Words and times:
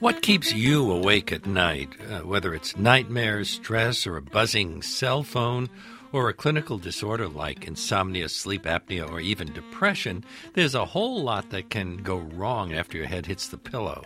What 0.00 0.22
keeps 0.22 0.52
you 0.52 0.92
awake 0.92 1.32
at 1.32 1.44
night? 1.44 1.88
Uh, 2.08 2.20
whether 2.20 2.54
it's 2.54 2.76
nightmares, 2.76 3.50
stress, 3.50 4.06
or 4.06 4.16
a 4.16 4.22
buzzing 4.22 4.80
cell 4.80 5.24
phone, 5.24 5.68
or 6.12 6.28
a 6.28 6.34
clinical 6.34 6.78
disorder 6.78 7.26
like 7.26 7.66
insomnia, 7.66 8.28
sleep 8.28 8.62
apnea, 8.62 9.10
or 9.10 9.18
even 9.18 9.52
depression, 9.52 10.24
there's 10.54 10.76
a 10.76 10.84
whole 10.84 11.24
lot 11.24 11.50
that 11.50 11.70
can 11.70 11.96
go 11.96 12.18
wrong 12.18 12.72
after 12.72 12.96
your 12.96 13.08
head 13.08 13.26
hits 13.26 13.48
the 13.48 13.58
pillow. 13.58 14.04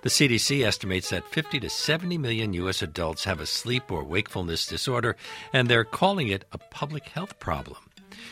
The 0.00 0.08
CDC 0.08 0.64
estimates 0.64 1.10
that 1.10 1.28
50 1.28 1.60
to 1.60 1.68
70 1.68 2.16
million 2.16 2.54
U.S. 2.54 2.80
adults 2.80 3.24
have 3.24 3.40
a 3.40 3.46
sleep 3.46 3.92
or 3.92 4.02
wakefulness 4.02 4.64
disorder, 4.64 5.14
and 5.52 5.68
they're 5.68 5.84
calling 5.84 6.28
it 6.28 6.46
a 6.52 6.58
public 6.58 7.08
health 7.08 7.38
problem. 7.38 7.83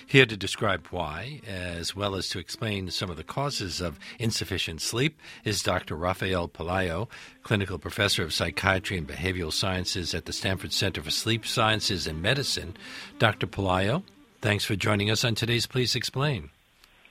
Here 0.07 0.27
to 0.27 0.37
describe 0.37 0.87
why, 0.89 1.41
as 1.47 1.97
well 1.97 2.15
as 2.15 2.29
to 2.31 2.39
explain 2.39 2.91
some 2.91 3.11
of 3.11 3.17
the 3.17 3.25
causes 3.25 3.81
of 3.81 3.99
insufficient 4.19 4.81
sleep, 4.81 5.19
is 5.45 5.63
Dr. 5.63 5.97
Rafael 5.97 6.49
Pelayo, 6.49 7.09
clinical 7.43 7.79
professor 7.79 8.23
of 8.23 8.33
psychiatry 8.33 8.99
and 8.99 9.09
behavioral 9.09 9.53
sciences 9.53 10.15
at 10.15 10.27
the 10.27 10.33
Stanford 10.33 10.73
Center 10.73 11.03
for 11.03 11.11
Sleep 11.11 11.47
Sciences 11.47 12.07
and 12.07 12.23
Medicine. 12.23 12.77
Dr. 13.19 13.47
Pelayo, 13.47 14.03
thanks 14.41 14.65
for 14.65 14.77
joining 14.77 15.11
us 15.11 15.25
on 15.25 15.35
today's 15.35 15.67
Please 15.67 15.95
Explain. 15.95 16.51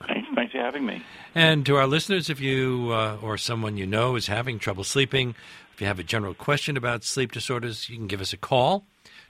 Thanks, 0.07 0.27
thanks 0.35 0.51
for 0.51 0.59
having 0.59 0.85
me. 0.85 1.03
And 1.35 1.65
to 1.65 1.77
our 1.77 1.88
listeners, 1.88 2.29
if 2.29 2.40
you 2.40 2.90
uh, 2.91 3.17
or 3.21 3.38
someone 3.38 3.77
you 3.77 3.85
know 3.85 4.15
is 4.15 4.27
having 4.27 4.59
trouble 4.59 4.84
sleeping, 4.84 5.35
if 5.73 5.81
you 5.81 5.88
have 5.88 5.99
a 5.99 6.03
general 6.03 6.34
question 6.34 6.77
about 6.77 7.03
sleep 7.03 7.31
disorders, 7.31 7.90
you 7.90 7.98
can 7.98 8.07
give 8.07 8.21
us 8.21 8.34
a 8.34 8.38
call 8.38 8.85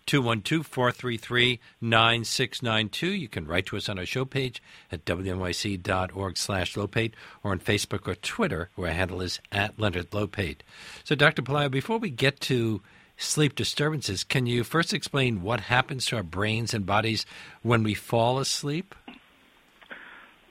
212 0.06 0.66
433 0.66 1.60
9692. 1.82 3.08
You 3.08 3.28
can 3.28 3.46
write 3.46 3.66
to 3.68 3.78
us 3.78 3.90
on 3.90 4.00
our 4.00 4.06
show 4.06 4.26
page 4.26 4.62
at 4.92 5.06
wnyc.org 5.06 6.38
slash 6.38 6.76
Lopate 6.76 7.14
or 7.44 7.52
on 7.52 7.60
Facebook 7.60 8.08
or 8.08 8.16
Twitter, 8.16 8.70
where 8.76 8.90
our 8.90 8.96
handle 8.96 9.22
is 9.22 9.40
at 9.52 9.80
Leonard 9.80 10.12
Lopate. 10.12 10.62
So, 11.04 11.16
Dr. 11.16 11.42
Pelayo, 11.42 11.70
before 11.70 11.98
we 11.98 12.10
get 12.10 12.40
to 12.42 12.82
sleep 13.18 13.56
disturbances, 13.56 14.24
can 14.24 14.46
you 14.46 14.64
first 14.64 14.94
explain 14.94 15.42
what 15.42 15.62
happens 15.62 16.06
to 16.08 16.16
our 16.16 16.24
brains 16.24 16.74
and 16.74 16.86
bodies 16.86 17.26
when 17.62 17.84
we 17.84 17.94
fall 17.94 18.40
asleep? 18.40 18.96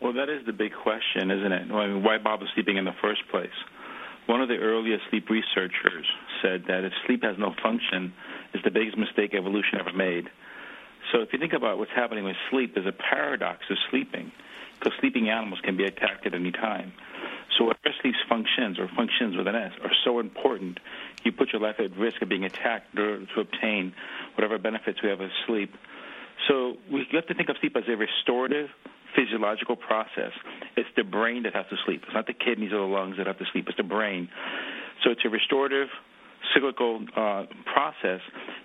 Well, 0.01 0.15
that 0.15 0.31
is 0.31 0.47
the 0.47 0.53
big 0.53 0.73
question, 0.83 1.31
isn't 1.31 1.53
it? 1.53 1.71
I 1.71 1.87
mean, 1.87 2.03
why 2.03 2.17
bother 2.19 2.47
sleeping 2.55 2.79
in 2.79 2.85
the 2.85 2.97
first 3.03 3.21
place? 3.31 3.51
One 4.27 4.41
of 4.41 4.49
the 4.49 4.57
earliest 4.57 5.03
sleep 5.11 5.29
researchers 5.29 6.07
said 6.43 6.65
that 6.69 6.85
if 6.85 6.93
sleep 7.07 7.23
has 7.23 7.37
no 7.39 7.53
function, 7.63 8.13
it's 8.53 8.65
the 8.65 8.71
biggest 8.71 8.99
mistake 8.99 9.35
evolution 9.35 9.79
ever 9.81 9.93
made. 9.93 10.29
So 11.13 11.21
if 11.21 11.33
you 11.33 11.39
think 11.39 11.53
about 11.53 11.79
what's 11.79 11.91
happening 11.95 12.25
with 12.25 12.37
sleep, 12.51 12.75
there's 12.75 12.87
a 12.87 12.93
paradox 12.93 13.65
of 13.71 13.77
sleeping, 13.91 14.33
because 14.79 14.93
sleeping 15.01 15.29
animals 15.29 15.61
can 15.63 15.77
be 15.77 15.85
attacked 15.85 16.27
at 16.27 16.35
any 16.35 16.53
time. 16.53 16.93
So 17.59 17.65
whatever 17.65 17.95
sleep 18.01 18.15
functions, 18.29 18.79
or 18.79 18.89
functions 18.95 19.37
with 19.37 19.47
an 19.47 19.57
S, 19.57 19.73
are 19.83 19.91
so 20.05 20.21
important, 20.21 20.79
you 21.25 21.33
put 21.33 21.53
your 21.53 21.61
life 21.61 21.77
at 21.79 21.97
risk 21.97 22.23
of 22.23 22.29
being 22.29 22.45
attacked 22.45 22.95
to 22.97 23.27
obtain 23.37 23.93
whatever 24.35 24.57
benefits 24.59 25.03
we 25.03 25.09
have 25.09 25.21
of 25.21 25.31
sleep. 25.47 25.75
So 26.49 26.77
we 26.91 27.07
have 27.13 27.27
to 27.27 27.35
think 27.35 27.49
of 27.49 27.57
sleep 27.61 27.77
as 27.77 27.85
a 27.89 27.97
restorative 27.97 28.71
physiological 29.15 29.77
process. 29.77 30.33
It's 30.77 30.89
the 30.97 31.03
brain 31.03 31.43
that 31.43 31.55
has 31.55 31.67
to 31.71 31.77
sleep. 31.85 32.05
It's 32.05 32.15
not 32.15 32.27
the 32.27 32.33
kidneys 32.33 32.73
or 32.73 32.79
the 32.79 32.95
lungs 32.95 33.17
that 33.19 33.27
have 33.27 33.39
to 33.39 33.47
sleep. 33.53 33.67
It's 33.69 33.77
the 33.77 33.83
brain. 33.83 34.29
So 35.05 35.11
it's 35.11 35.23
a 35.25 35.29
restorative 35.29 35.89
cyclical 36.55 37.05
uh, 37.17 37.45
process 37.73 38.21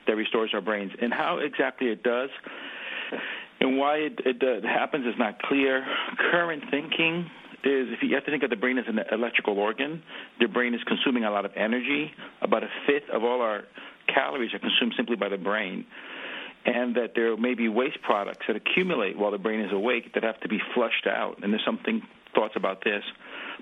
that 0.07 0.15
restores 0.15 0.51
our 0.53 0.61
brains. 0.61 0.91
And 1.01 1.13
how 1.13 1.39
exactly 1.39 1.87
it 1.87 2.03
does 2.03 2.29
and 3.59 3.77
why 3.77 3.97
it, 3.97 4.19
it 4.25 4.43
uh, 4.43 4.67
happens 4.67 5.05
is 5.05 5.15
not 5.17 5.41
clear. 5.41 5.85
Current 6.31 6.63
thinking 6.69 7.29
is 7.63 7.87
if 7.91 8.03
you 8.03 8.13
have 8.15 8.25
to 8.25 8.31
think 8.31 8.43
of 8.43 8.49
the 8.49 8.55
brain 8.55 8.77
as 8.77 8.85
an 8.87 8.99
electrical 9.11 9.57
organ, 9.57 10.03
the 10.39 10.47
brain 10.47 10.73
is 10.73 10.81
consuming 10.83 11.23
a 11.23 11.31
lot 11.31 11.45
of 11.45 11.51
energy. 11.55 12.11
About 12.41 12.63
a 12.63 12.69
fifth 12.85 13.09
of 13.11 13.23
all 13.23 13.41
our 13.41 13.63
calories 14.13 14.53
are 14.53 14.59
consumed 14.59 14.93
simply 14.97 15.15
by 15.15 15.29
the 15.29 15.37
brain 15.37 15.85
and 16.65 16.95
that 16.95 17.11
there 17.15 17.37
may 17.37 17.53
be 17.53 17.69
waste 17.69 18.01
products 18.01 18.45
that 18.47 18.55
accumulate 18.55 19.17
while 19.17 19.31
the 19.31 19.37
brain 19.37 19.61
is 19.61 19.71
awake 19.71 20.13
that 20.13 20.23
have 20.23 20.39
to 20.41 20.49
be 20.49 20.59
flushed 20.73 21.07
out. 21.07 21.37
And 21.43 21.53
there's 21.53 21.65
something 21.65 22.01
thoughts 22.33 22.55
about 22.55 22.83
this, 22.83 23.03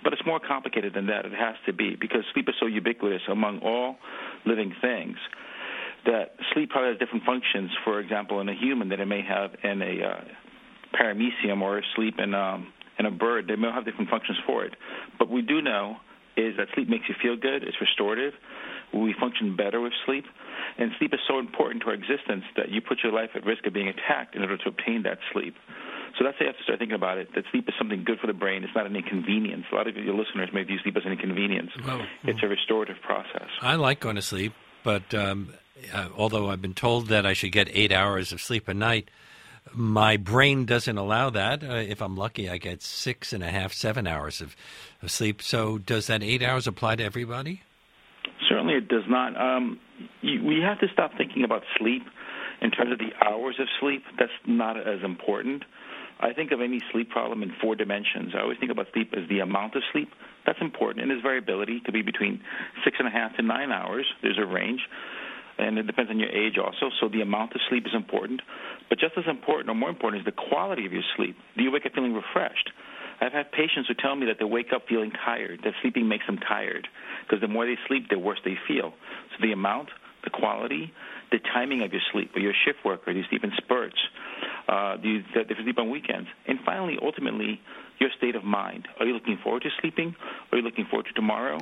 but 0.03 0.13
it's 0.13 0.25
more 0.25 0.39
complicated 0.39 0.93
than 0.93 1.07
that. 1.07 1.25
It 1.25 1.33
has 1.33 1.55
to 1.65 1.73
be 1.73 1.95
because 1.99 2.21
sleep 2.33 2.47
is 2.49 2.55
so 2.59 2.65
ubiquitous 2.65 3.21
among 3.29 3.59
all 3.59 3.97
living 4.45 4.73
things 4.81 5.17
that 6.05 6.35
sleep 6.53 6.69
probably 6.69 6.91
has 6.91 6.99
different 6.99 7.23
functions. 7.25 7.71
For 7.83 7.99
example, 7.99 8.41
in 8.41 8.49
a 8.49 8.55
human, 8.55 8.89
that 8.89 8.99
it 8.99 9.05
may 9.05 9.21
have 9.21 9.51
in 9.63 9.81
a 9.81 10.03
uh, 10.03 10.23
paramecium 10.99 11.61
or 11.61 11.81
sleep 11.95 12.15
in 12.19 12.33
um, 12.33 12.73
in 12.99 13.05
a 13.05 13.11
bird. 13.11 13.47
They 13.47 13.55
may 13.55 13.71
have 13.71 13.85
different 13.85 14.09
functions 14.09 14.37
for 14.45 14.65
it, 14.65 14.75
but 15.17 15.29
we 15.29 15.41
do 15.41 15.61
know 15.61 15.97
is 16.35 16.57
that 16.57 16.67
sleep 16.73 16.89
makes 16.89 17.05
you 17.07 17.15
feel 17.21 17.35
good. 17.37 17.63
It's 17.63 17.77
restorative. 17.79 18.33
We 18.93 19.13
function 19.19 19.55
better 19.55 19.79
with 19.81 19.93
sleep. 20.05 20.25
And 20.77 20.91
sleep 20.97 21.13
is 21.13 21.19
so 21.27 21.39
important 21.39 21.83
to 21.83 21.89
our 21.89 21.93
existence 21.93 22.43
that 22.57 22.69
you 22.69 22.81
put 22.81 22.99
your 23.03 23.13
life 23.13 23.29
at 23.35 23.45
risk 23.45 23.65
of 23.67 23.73
being 23.73 23.87
attacked 23.87 24.35
in 24.35 24.41
order 24.41 24.57
to 24.57 24.69
obtain 24.69 25.03
that 25.03 25.19
sleep. 25.31 25.55
So 26.17 26.23
that's 26.23 26.37
how 26.37 26.45
you 26.45 26.47
have 26.47 26.57
to 26.57 26.63
start 26.63 26.79
thinking 26.79 26.95
about 26.95 27.17
it. 27.17 27.29
That 27.33 27.45
sleep 27.51 27.67
is 27.67 27.73
something 27.77 28.03
good 28.03 28.19
for 28.19 28.27
the 28.27 28.33
brain. 28.33 28.63
It's 28.63 28.75
not 28.75 28.85
an 28.85 28.95
inconvenience. 28.95 29.65
A 29.71 29.75
lot 29.75 29.87
of 29.87 29.95
your 29.95 30.13
listeners 30.13 30.49
may 30.53 30.63
view 30.63 30.77
sleep 30.83 30.95
as 30.95 31.05
an 31.05 31.11
inconvenience. 31.11 31.71
Well, 31.85 32.05
it's 32.23 32.43
a 32.43 32.47
restorative 32.47 32.97
process. 33.01 33.49
I 33.61 33.75
like 33.75 33.99
going 33.99 34.17
to 34.17 34.21
sleep, 34.21 34.53
but 34.83 35.13
um, 35.15 35.53
uh, 35.91 36.09
although 36.15 36.49
I've 36.49 36.61
been 36.61 36.75
told 36.75 37.07
that 37.07 37.25
I 37.25 37.33
should 37.33 37.51
get 37.51 37.67
eight 37.71 37.91
hours 37.91 38.31
of 38.31 38.41
sleep 38.41 38.67
a 38.67 38.73
night, 38.73 39.09
my 39.73 40.17
brain 40.17 40.65
doesn't 40.65 40.97
allow 40.97 41.29
that. 41.31 41.63
Uh, 41.63 41.75
if 41.75 42.01
I'm 42.01 42.15
lucky, 42.15 42.49
I 42.49 42.57
get 42.57 42.81
six 42.83 43.33
and 43.33 43.43
a 43.43 43.49
half, 43.49 43.73
seven 43.73 44.05
hours 44.05 44.41
of, 44.41 44.55
of 45.01 45.09
sleep. 45.09 45.41
So 45.41 45.77
does 45.77 46.07
that 46.07 46.21
eight 46.21 46.43
hours 46.43 46.67
apply 46.67 46.97
to 46.97 47.03
everybody? 47.03 47.63
Certainly, 48.47 48.75
it 48.75 48.87
does 48.87 49.03
not. 49.07 49.39
Um, 49.39 49.79
you, 50.21 50.43
we 50.43 50.61
have 50.61 50.79
to 50.81 50.87
stop 50.91 51.11
thinking 51.17 51.43
about 51.43 51.63
sleep 51.77 52.03
in 52.61 52.71
terms 52.71 52.91
of 52.91 52.99
the 52.99 53.11
hours 53.25 53.55
of 53.59 53.67
sleep. 53.79 54.03
That's 54.19 54.31
not 54.45 54.77
as 54.77 55.03
important. 55.03 55.63
I 56.19 56.33
think 56.33 56.51
of 56.51 56.61
any 56.61 56.81
sleep 56.91 57.09
problem 57.09 57.43
in 57.43 57.51
four 57.61 57.75
dimensions. 57.75 58.33
I 58.35 58.41
always 58.41 58.57
think 58.59 58.71
about 58.71 58.87
sleep 58.93 59.13
as 59.17 59.27
the 59.29 59.39
amount 59.39 59.75
of 59.75 59.83
sleep. 59.91 60.09
That's 60.45 60.59
important, 60.61 61.01
and 61.01 61.11
there's 61.11 61.21
variability. 61.21 61.77
It 61.77 61.85
could 61.85 61.93
be 61.93 62.01
between 62.01 62.41
six 62.83 62.97
and 62.99 63.07
a 63.07 63.11
half 63.11 63.35
to 63.37 63.41
nine 63.41 63.71
hours. 63.71 64.05
There's 64.21 64.37
a 64.37 64.45
range, 64.45 64.81
and 65.57 65.77
it 65.77 65.87
depends 65.87 66.11
on 66.11 66.19
your 66.19 66.29
age 66.29 66.57
also. 66.57 66.89
So 66.99 67.09
the 67.09 67.21
amount 67.21 67.53
of 67.53 67.61
sleep 67.69 67.85
is 67.85 67.93
important, 67.95 68.41
but 68.89 68.99
just 68.99 69.13
as 69.17 69.25
important, 69.27 69.69
or 69.69 69.75
more 69.75 69.89
important, 69.89 70.21
is 70.21 70.25
the 70.25 70.49
quality 70.49 70.85
of 70.85 70.93
your 70.93 71.03
sleep. 71.15 71.35
Do 71.57 71.63
you 71.63 71.71
wake 71.71 71.85
up 71.85 71.93
feeling 71.93 72.13
refreshed? 72.13 72.69
I've 73.21 73.31
had 73.31 73.51
patients 73.51 73.87
who 73.87 73.93
tell 73.93 74.15
me 74.15 74.25
that 74.25 74.35
they 74.39 74.45
wake 74.45 74.73
up 74.75 74.83
feeling 74.89 75.11
tired, 75.11 75.61
that 75.63 75.73
sleeping 75.81 76.07
makes 76.09 76.25
them 76.25 76.37
tired, 76.37 76.87
because 77.23 77.39
the 77.41 77.47
more 77.47 77.65
they 77.65 77.77
sleep, 77.87 78.09
the 78.09 78.19
worse 78.19 78.39
they 78.43 78.57
feel. 78.67 78.93
So 79.31 79.41
the 79.41 79.53
amount, 79.53 79.89
the 80.23 80.29
quality, 80.29 80.91
the 81.33 81.39
timing 81.39 81.81
of 81.81 81.91
your 81.91 82.01
sleep. 82.11 82.31
Are 82.35 82.39
you 82.39 82.51
a 82.51 82.59
shift 82.63 82.85
worker? 82.85 83.11
Do 83.11 83.17
you 83.17 83.25
sleep 83.27 83.43
in 83.43 83.51
spurts? 83.57 83.97
Uh, 84.69 84.97
do, 84.97 85.09
you, 85.09 85.21
do 85.33 85.41
you 85.49 85.63
sleep 85.63 85.79
on 85.79 85.89
weekends? 85.89 86.29
And 86.47 86.59
finally, 86.63 86.97
ultimately, 87.01 87.59
your 87.99 88.11
state 88.15 88.35
of 88.35 88.43
mind. 88.43 88.87
Are 88.99 89.05
you 89.05 89.13
looking 89.13 89.39
forward 89.43 89.63
to 89.63 89.69
sleeping? 89.81 90.15
Are 90.51 90.57
you 90.59 90.63
looking 90.63 90.85
forward 90.85 91.07
to 91.07 91.13
tomorrow? 91.13 91.57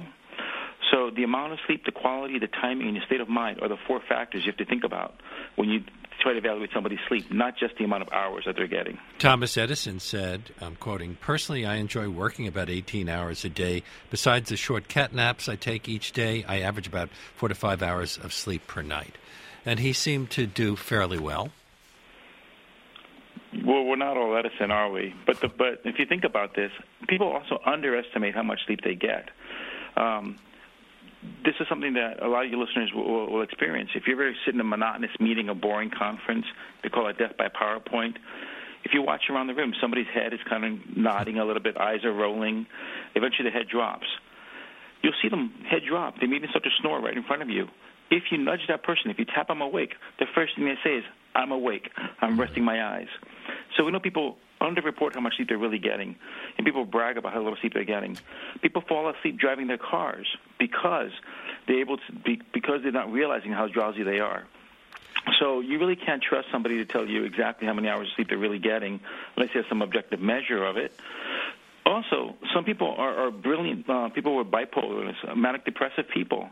So 0.91 1.09
the 1.15 1.23
amount 1.23 1.53
of 1.53 1.59
sleep, 1.65 1.85
the 1.85 1.93
quality, 1.93 2.37
the 2.37 2.47
timing, 2.47 2.87
and 2.87 2.97
your 2.97 3.05
state 3.05 3.21
of 3.21 3.29
mind 3.29 3.59
are 3.61 3.69
the 3.69 3.77
four 3.87 4.01
factors 4.09 4.43
you 4.45 4.51
have 4.51 4.57
to 4.57 4.65
think 4.65 4.83
about 4.83 5.13
when 5.55 5.69
you 5.69 5.83
try 6.21 6.33
to 6.33 6.37
evaluate 6.37 6.69
somebody's 6.73 6.99
sleep, 7.07 7.31
not 7.31 7.57
just 7.57 7.77
the 7.77 7.85
amount 7.85 8.03
of 8.03 8.09
hours 8.11 8.43
that 8.45 8.55
they're 8.57 8.67
getting. 8.67 8.97
Thomas 9.17 9.57
Edison 9.57 9.99
said, 10.01 10.51
I'm 10.59 10.75
quoting, 10.75 11.17
Personally, 11.21 11.65
I 11.65 11.75
enjoy 11.75 12.09
working 12.09 12.45
about 12.45 12.69
18 12.69 13.07
hours 13.07 13.45
a 13.45 13.49
day. 13.49 13.83
Besides 14.09 14.49
the 14.49 14.57
short 14.57 14.89
cat 14.89 15.13
naps 15.13 15.47
I 15.47 15.55
take 15.55 15.87
each 15.87 16.11
day, 16.11 16.43
I 16.43 16.59
average 16.59 16.87
about 16.87 17.09
four 17.35 17.47
to 17.47 17.55
five 17.55 17.81
hours 17.81 18.17
of 18.17 18.33
sleep 18.33 18.67
per 18.67 18.81
night. 18.81 19.17
And 19.65 19.79
he 19.79 19.93
seemed 19.93 20.31
to 20.31 20.47
do 20.47 20.75
fairly 20.75 21.19
well. 21.19 21.51
Well, 23.65 23.83
we're 23.83 23.97
not 23.97 24.17
all 24.17 24.35
Edison, 24.37 24.71
are 24.71 24.89
we? 24.89 25.13
But 25.25 25.41
the, 25.41 25.49
but 25.49 25.81
if 25.83 25.99
you 25.99 26.05
think 26.05 26.23
about 26.23 26.55
this, 26.55 26.71
people 27.07 27.27
also 27.27 27.59
underestimate 27.65 28.33
how 28.33 28.43
much 28.43 28.59
sleep 28.65 28.79
they 28.83 28.95
get. 28.95 29.29
Um, 29.97 30.37
this 31.43 31.53
is 31.59 31.67
something 31.67 31.93
that 31.93 32.23
a 32.23 32.27
lot 32.27 32.45
of 32.45 32.51
your 32.51 32.59
listeners 32.59 32.91
will, 32.95 33.29
will, 33.29 33.41
experience. 33.41 33.91
If 33.93 34.07
you 34.07 34.13
ever 34.13 34.31
sit 34.45 34.55
in 34.55 34.59
a 34.59 34.63
monotonous 34.63 35.11
meeting, 35.19 35.49
a 35.49 35.53
boring 35.53 35.91
conference, 35.91 36.45
they 36.81 36.89
call 36.89 37.07
it 37.09 37.17
death 37.17 37.37
by 37.37 37.49
PowerPoint. 37.49 38.15
If 38.83 38.93
you 38.93 39.03
watch 39.03 39.23
around 39.29 39.47
the 39.47 39.53
room, 39.53 39.73
somebody's 39.79 40.07
head 40.11 40.33
is 40.33 40.39
kind 40.49 40.65
of 40.65 40.97
nodding 40.97 41.37
a 41.37 41.45
little 41.45 41.61
bit, 41.61 41.77
eyes 41.77 42.03
are 42.03 42.13
rolling. 42.13 42.65
Eventually, 43.13 43.49
the 43.49 43.53
head 43.53 43.67
drops. 43.67 44.07
You'll 45.03 45.13
see 45.21 45.29
them 45.29 45.53
head 45.69 45.81
drop. 45.87 46.19
They 46.19 46.27
may 46.27 46.37
even 46.37 46.49
start 46.49 46.63
to 46.63 46.69
snore 46.79 47.01
right 47.01 47.15
in 47.15 47.23
front 47.23 47.41
of 47.41 47.49
you. 47.49 47.67
If 48.11 48.23
you 48.31 48.37
nudge 48.37 48.67
that 48.67 48.83
person, 48.83 49.09
if 49.09 49.17
you 49.17 49.25
tap 49.25 49.47
them 49.47 49.61
awake, 49.61 49.93
the 50.19 50.27
first 50.35 50.55
thing 50.55 50.65
they 50.65 50.77
say 50.83 50.97
is, 50.97 51.03
"I'm 51.33 51.51
awake. 51.51 51.89
I'm 52.21 52.39
resting 52.39 52.63
my 52.63 52.83
eyes." 52.83 53.07
So 53.75 53.85
we 53.85 53.91
know 53.91 53.99
people 53.99 54.37
underreport 54.59 55.13
how 55.13 55.21
much 55.21 55.37
sleep 55.37 55.47
they're 55.47 55.57
really 55.57 55.79
getting, 55.79 56.15
and 56.57 56.65
people 56.65 56.85
brag 56.85 57.17
about 57.17 57.33
how 57.33 57.39
little 57.39 57.57
sleep 57.61 57.73
they're 57.73 57.83
getting. 57.83 58.19
People 58.61 58.81
fall 58.87 59.09
asleep 59.09 59.39
driving 59.39 59.67
their 59.67 59.79
cars 59.79 60.27
because 60.59 61.11
they're 61.67 61.79
able 61.79 61.97
to 61.97 62.11
be, 62.23 62.41
because 62.53 62.83
they're 62.83 62.91
not 62.91 63.11
realizing 63.11 63.51
how 63.51 63.67
drowsy 63.67 64.03
they 64.03 64.19
are. 64.19 64.45
So 65.39 65.59
you 65.59 65.79
really 65.79 65.95
can't 65.95 66.21
trust 66.21 66.47
somebody 66.51 66.77
to 66.77 66.85
tell 66.85 67.07
you 67.07 67.23
exactly 67.23 67.67
how 67.67 67.73
many 67.73 67.87
hours 67.89 68.07
of 68.07 68.13
sleep 68.15 68.29
they're 68.29 68.37
really 68.37 68.59
getting 68.59 68.99
unless 69.35 69.53
you 69.53 69.61
have 69.61 69.69
some 69.69 69.81
objective 69.81 70.19
measure 70.19 70.63
of 70.63 70.77
it. 70.77 70.91
also, 71.85 72.35
some 72.53 72.63
people 72.63 72.93
are, 72.97 73.27
are 73.27 73.31
brilliant 73.31 73.89
uh, 73.89 74.09
people 74.09 74.37
with 74.37 74.49
bipolar, 74.49 75.13
manic 75.35 75.65
depressive 75.65 76.05
people. 76.13 76.49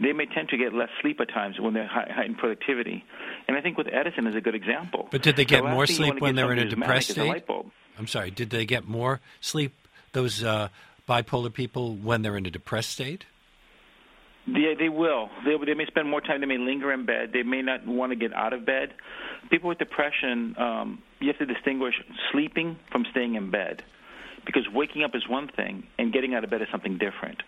They 0.00 0.12
may 0.12 0.26
tend 0.26 0.48
to 0.48 0.56
get 0.56 0.74
less 0.74 0.88
sleep 1.00 1.20
at 1.20 1.28
times 1.28 1.60
when 1.60 1.74
they're 1.74 1.88
in 2.24 2.34
productivity. 2.34 3.04
And 3.46 3.56
I 3.56 3.60
think 3.60 3.78
with 3.78 3.86
Edison 3.86 4.26
is 4.26 4.34
a 4.34 4.40
good 4.40 4.54
example. 4.54 5.08
But 5.10 5.22
did 5.22 5.36
they 5.36 5.44
get 5.44 5.62
the 5.62 5.70
more 5.70 5.86
sleep 5.86 6.20
when 6.20 6.34
they're 6.34 6.52
in 6.52 6.58
a 6.58 6.68
depressed 6.68 7.10
state? 7.10 7.44
I'm 7.96 8.08
sorry. 8.08 8.30
Did 8.30 8.50
they 8.50 8.66
get 8.66 8.88
more 8.88 9.20
sleep? 9.40 9.72
Those 10.12 10.42
uh, 10.42 10.68
bipolar 11.08 11.52
people 11.52 11.94
when 11.94 12.22
they're 12.22 12.36
in 12.36 12.46
a 12.46 12.50
depressed 12.50 12.90
state? 12.90 13.26
Yeah, 14.46 14.74
they 14.78 14.88
will. 14.88 15.30
They, 15.44 15.56
they 15.64 15.74
may 15.74 15.86
spend 15.86 16.08
more 16.08 16.20
time. 16.20 16.40
They 16.40 16.46
may 16.46 16.58
linger 16.58 16.92
in 16.92 17.06
bed. 17.06 17.30
They 17.32 17.42
may 17.42 17.62
not 17.62 17.86
want 17.86 18.12
to 18.12 18.16
get 18.16 18.34
out 18.34 18.52
of 18.52 18.66
bed. 18.66 18.92
People 19.50 19.68
with 19.68 19.78
depression, 19.78 20.54
um, 20.58 21.02
you 21.20 21.28
have 21.28 21.38
to 21.38 21.46
distinguish 21.46 21.94
sleeping 22.30 22.76
from 22.90 23.06
staying 23.10 23.36
in 23.36 23.50
bed, 23.50 23.82
because 24.44 24.64
waking 24.72 25.02
up 25.02 25.12
is 25.14 25.22
one 25.28 25.48
thing 25.48 25.84
and 25.98 26.12
getting 26.12 26.34
out 26.34 26.44
of 26.44 26.50
bed 26.50 26.60
is 26.60 26.68
something 26.70 26.98
different. 26.98 27.42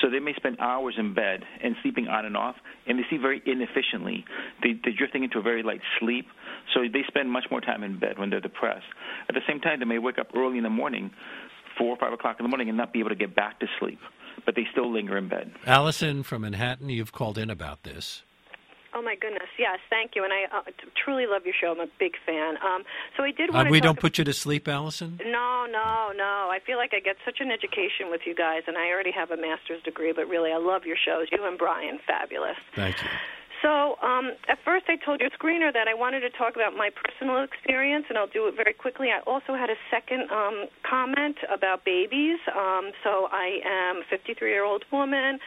So 0.00 0.10
they 0.10 0.18
may 0.18 0.34
spend 0.34 0.58
hours 0.60 0.94
in 0.98 1.14
bed 1.14 1.44
and 1.62 1.74
sleeping 1.82 2.08
on 2.08 2.24
and 2.24 2.36
off, 2.36 2.56
and 2.86 2.98
they 2.98 3.02
sleep 3.08 3.22
very 3.22 3.42
inefficiently. 3.46 4.24
They, 4.62 4.78
they're 4.82 4.96
drifting 4.96 5.24
into 5.24 5.38
a 5.38 5.42
very 5.42 5.62
light 5.62 5.80
sleep, 5.98 6.26
so 6.74 6.80
they 6.82 7.02
spend 7.08 7.30
much 7.30 7.46
more 7.50 7.60
time 7.60 7.82
in 7.82 7.98
bed 7.98 8.18
when 8.18 8.30
they're 8.30 8.40
depressed. 8.40 8.86
At 9.28 9.34
the 9.34 9.40
same 9.48 9.60
time, 9.60 9.80
they 9.80 9.86
may 9.86 9.98
wake 9.98 10.18
up 10.18 10.28
early 10.36 10.58
in 10.58 10.64
the 10.64 10.70
morning, 10.70 11.10
four 11.78 11.88
or 11.88 11.96
five 11.96 12.12
o'clock 12.12 12.36
in 12.38 12.44
the 12.44 12.48
morning, 12.48 12.68
and 12.68 12.76
not 12.76 12.92
be 12.92 13.00
able 13.00 13.10
to 13.10 13.16
get 13.16 13.34
back 13.34 13.60
to 13.60 13.66
sleep 13.78 13.98
but 14.44 14.54
they 14.54 14.66
still 14.70 14.92
linger 14.92 15.16
in 15.16 15.28
bed. 15.28 15.50
Allison 15.66 16.22
from 16.22 16.42
Manhattan, 16.42 16.90
you've 16.90 17.10
called 17.10 17.38
in 17.38 17.48
about 17.48 17.84
this. 17.84 18.22
Oh 18.96 19.02
my 19.02 19.14
goodness! 19.14 19.52
Yes, 19.58 19.78
thank 19.90 20.12
you, 20.16 20.24
and 20.24 20.32
I 20.32 20.44
uh, 20.56 20.62
truly 20.96 21.26
love 21.28 21.44
your 21.44 21.52
show. 21.52 21.70
I'm 21.70 21.80
a 21.80 21.92
big 22.00 22.12
fan. 22.24 22.56
Um, 22.64 22.82
so 23.14 23.24
I 23.24 23.30
did. 23.30 23.52
Want 23.52 23.68
uh, 23.68 23.70
we 23.70 23.78
don't 23.78 24.00
put 24.00 24.16
you 24.16 24.24
to 24.24 24.32
sleep, 24.32 24.66
Allison. 24.66 25.20
No, 25.22 25.66
no, 25.68 26.12
no. 26.16 26.48
I 26.48 26.60
feel 26.64 26.78
like 26.78 26.92
I 26.96 27.00
get 27.00 27.16
such 27.22 27.36
an 27.40 27.50
education 27.50 28.08
with 28.08 28.22
you 28.24 28.34
guys, 28.34 28.62
and 28.66 28.78
I 28.78 28.88
already 28.88 29.12
have 29.12 29.30
a 29.30 29.36
master's 29.36 29.82
degree. 29.82 30.14
But 30.16 30.28
really, 30.28 30.50
I 30.50 30.56
love 30.56 30.86
your 30.86 30.96
shows. 30.96 31.28
You 31.30 31.46
and 31.46 31.58
Brian, 31.58 31.98
fabulous. 32.06 32.56
Thank 32.74 32.96
you. 33.02 33.08
So, 33.62 33.96
um, 34.02 34.32
at 34.48 34.58
first, 34.64 34.86
I 34.88 34.96
told 34.96 35.20
your 35.20 35.30
screener 35.30 35.72
that 35.72 35.88
I 35.88 35.94
wanted 35.94 36.20
to 36.20 36.30
talk 36.30 36.56
about 36.56 36.76
my 36.76 36.90
personal 36.90 37.42
experience, 37.42 38.06
and 38.08 38.16
I'll 38.16 38.28
do 38.28 38.46
it 38.48 38.54
very 38.56 38.72
quickly. 38.72 39.08
I 39.08 39.20
also 39.28 39.54
had 39.54 39.70
a 39.70 39.76
second 39.90 40.30
um, 40.30 40.66
comment 40.88 41.36
about 41.52 41.84
babies. 41.84 42.38
Um, 42.48 42.92
so, 43.02 43.28
I 43.32 43.60
am 43.64 43.96
a 43.98 44.04
53 44.08 44.48
year 44.48 44.64
old 44.64 44.84
woman, 44.92 45.38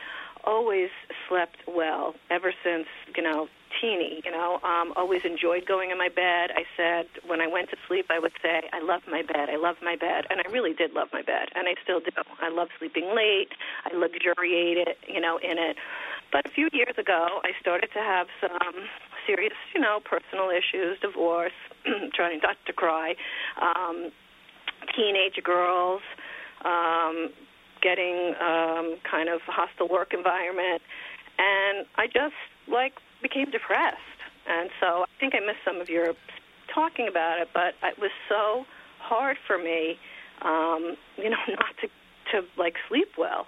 always 0.43 0.89
slept 1.27 1.57
well 1.67 2.15
ever 2.29 2.53
since, 2.63 2.87
you 3.15 3.23
know, 3.23 3.47
teeny, 3.79 4.21
you 4.25 4.31
know, 4.31 4.59
um, 4.63 4.93
always 4.95 5.23
enjoyed 5.25 5.65
going 5.65 5.91
in 5.91 5.97
my 5.97 6.09
bed. 6.09 6.49
I 6.55 6.63
said 6.75 7.05
when 7.27 7.41
I 7.41 7.47
went 7.47 7.69
to 7.69 7.77
sleep, 7.87 8.07
I 8.09 8.19
would 8.19 8.33
say, 8.41 8.63
I 8.73 8.81
love 8.81 9.01
my 9.09 9.21
bed, 9.21 9.49
I 9.49 9.57
love 9.57 9.75
my 9.81 9.95
bed. 9.95 10.25
And 10.29 10.41
I 10.45 10.49
really 10.51 10.73
did 10.73 10.93
love 10.93 11.09
my 11.13 11.21
bed, 11.21 11.49
and 11.55 11.67
I 11.67 11.75
still 11.83 11.99
do. 11.99 12.09
I 12.41 12.49
love 12.49 12.69
sleeping 12.79 13.13
late, 13.15 13.49
I 13.85 13.95
luxuriate 13.95 14.77
it, 14.77 14.97
you 15.07 15.21
know, 15.21 15.37
in 15.37 15.57
it. 15.57 15.77
But 16.31 16.45
a 16.45 16.49
few 16.49 16.69
years 16.73 16.95
ago, 16.97 17.41
I 17.43 17.51
started 17.59 17.89
to 17.93 17.99
have 17.99 18.27
some 18.41 18.57
serious, 19.25 19.53
you 19.73 19.81
know, 19.81 19.99
personal 20.03 20.49
issues, 20.49 20.99
divorce, 20.99 21.57
trying 22.13 22.39
not 22.43 22.57
to 22.65 22.73
cry, 22.73 23.15
um, 23.61 24.11
teenage 24.95 25.39
girls, 25.43 26.01
um, 26.65 27.29
getting 27.81 28.35
um, 28.41 28.97
kind 29.09 29.29
of 29.29 29.41
hostile 29.41 29.87
work 29.87 30.13
environment, 30.13 30.81
and 31.37 31.85
I 31.97 32.07
just 32.07 32.35
like 32.67 32.93
became 33.21 33.51
depressed. 33.51 33.97
And 34.47 34.69
so 34.79 35.03
I 35.03 35.19
think 35.19 35.35
I 35.35 35.39
missed 35.39 35.63
some 35.63 35.79
of 35.79 35.89
your 35.89 36.15
talking 36.73 37.07
about 37.07 37.39
it, 37.39 37.49
but 37.53 37.75
it 37.83 37.99
was 37.99 38.11
so 38.27 38.65
hard 38.99 39.37
for 39.45 39.57
me, 39.57 39.97
um, 40.41 40.95
you 41.17 41.29
know, 41.29 41.37
not 41.47 41.75
to 41.81 41.87
to 42.31 42.47
like 42.57 42.75
sleep 42.87 43.09
well. 43.17 43.47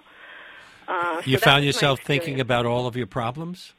Uh, 0.88 1.22
you 1.24 1.38
so 1.38 1.44
found 1.44 1.64
yourself 1.64 2.00
thinking 2.00 2.40
about 2.40 2.66
all 2.66 2.86
of 2.86 2.96
your 2.96 3.06
problems. 3.06 3.72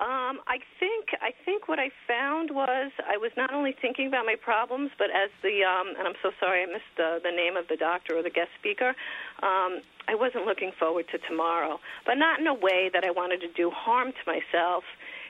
Um, 0.00 0.40
I 0.48 0.56
think 0.80 1.12
I 1.20 1.28
think 1.44 1.68
what 1.68 1.78
I 1.78 1.90
found 2.08 2.50
was 2.50 2.90
I 3.04 3.18
was 3.18 3.32
not 3.36 3.52
only 3.52 3.76
thinking 3.82 4.06
about 4.08 4.24
my 4.24 4.34
problems, 4.34 4.90
but 4.96 5.12
as 5.12 5.28
the 5.42 5.60
um, 5.60 5.92
and 5.98 6.08
I'm 6.08 6.16
so 6.22 6.30
sorry 6.40 6.62
I 6.62 6.66
missed 6.66 6.88
the, 6.96 7.20
the 7.22 7.30
name 7.30 7.58
of 7.58 7.68
the 7.68 7.76
doctor 7.76 8.16
or 8.16 8.22
the 8.22 8.30
guest 8.32 8.48
speaker. 8.58 8.96
Um, 9.44 9.84
I 10.08 10.14
wasn't 10.16 10.46
looking 10.46 10.72
forward 10.78 11.04
to 11.12 11.18
tomorrow, 11.28 11.80
but 12.06 12.14
not 12.14 12.40
in 12.40 12.46
a 12.46 12.54
way 12.54 12.88
that 12.92 13.04
I 13.04 13.10
wanted 13.10 13.42
to 13.42 13.52
do 13.52 13.70
harm 13.70 14.12
to 14.12 14.24
myself. 14.24 14.84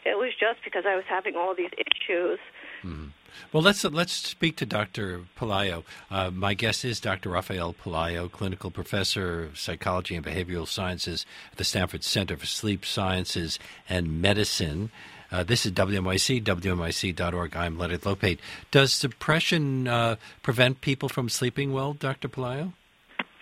It 0.06 0.17
was 0.17 0.31
just 0.38 0.62
because 0.64 0.84
I 0.87 0.94
was 0.94 1.05
having 1.08 1.34
all 1.34 1.55
these 1.55 1.75
issues. 1.75 2.38
Mm-hmm. 2.87 3.08
Well, 3.53 3.62
let's 3.62 3.85
let's 3.85 4.12
speak 4.12 4.56
to 4.56 4.67
Dr. 4.67 5.23
Pelayo. 5.37 5.85
Uh, 6.11 6.31
my 6.31 6.55
guest 6.55 6.85
is 6.85 7.00
Dr. 7.00 7.31
Rafael 7.31 7.75
Pelayo, 7.75 8.31
clinical 8.31 8.71
professor 8.71 9.44
of 9.44 9.59
psychology 9.59 10.17
and 10.17 10.25
behavioral 10.25 10.67
sciences 10.67 11.27
at 11.53 11.59
the 11.59 11.65
Stanford 11.65 12.05
Center 12.05 12.37
for 12.37 12.47
Sleep 12.47 12.85
Sciences 12.85 13.59
and 13.88 14.21
Medicine. 14.21 14.91
Uh, 15.32 15.44
this 15.44 15.65
is 15.65 15.73
WNYC, 15.73 16.43
WNYC.org. 16.43 17.56
I'm 17.56 17.79
Leonard 17.79 18.00
Lopate. 18.00 18.38
Does 18.71 18.99
depression 18.99 19.87
uh, 19.87 20.17
prevent 20.43 20.81
people 20.81 21.09
from 21.09 21.29
sleeping 21.29 21.73
well, 21.73 21.93
Dr. 21.93 22.29
Pelayo? 22.29 22.73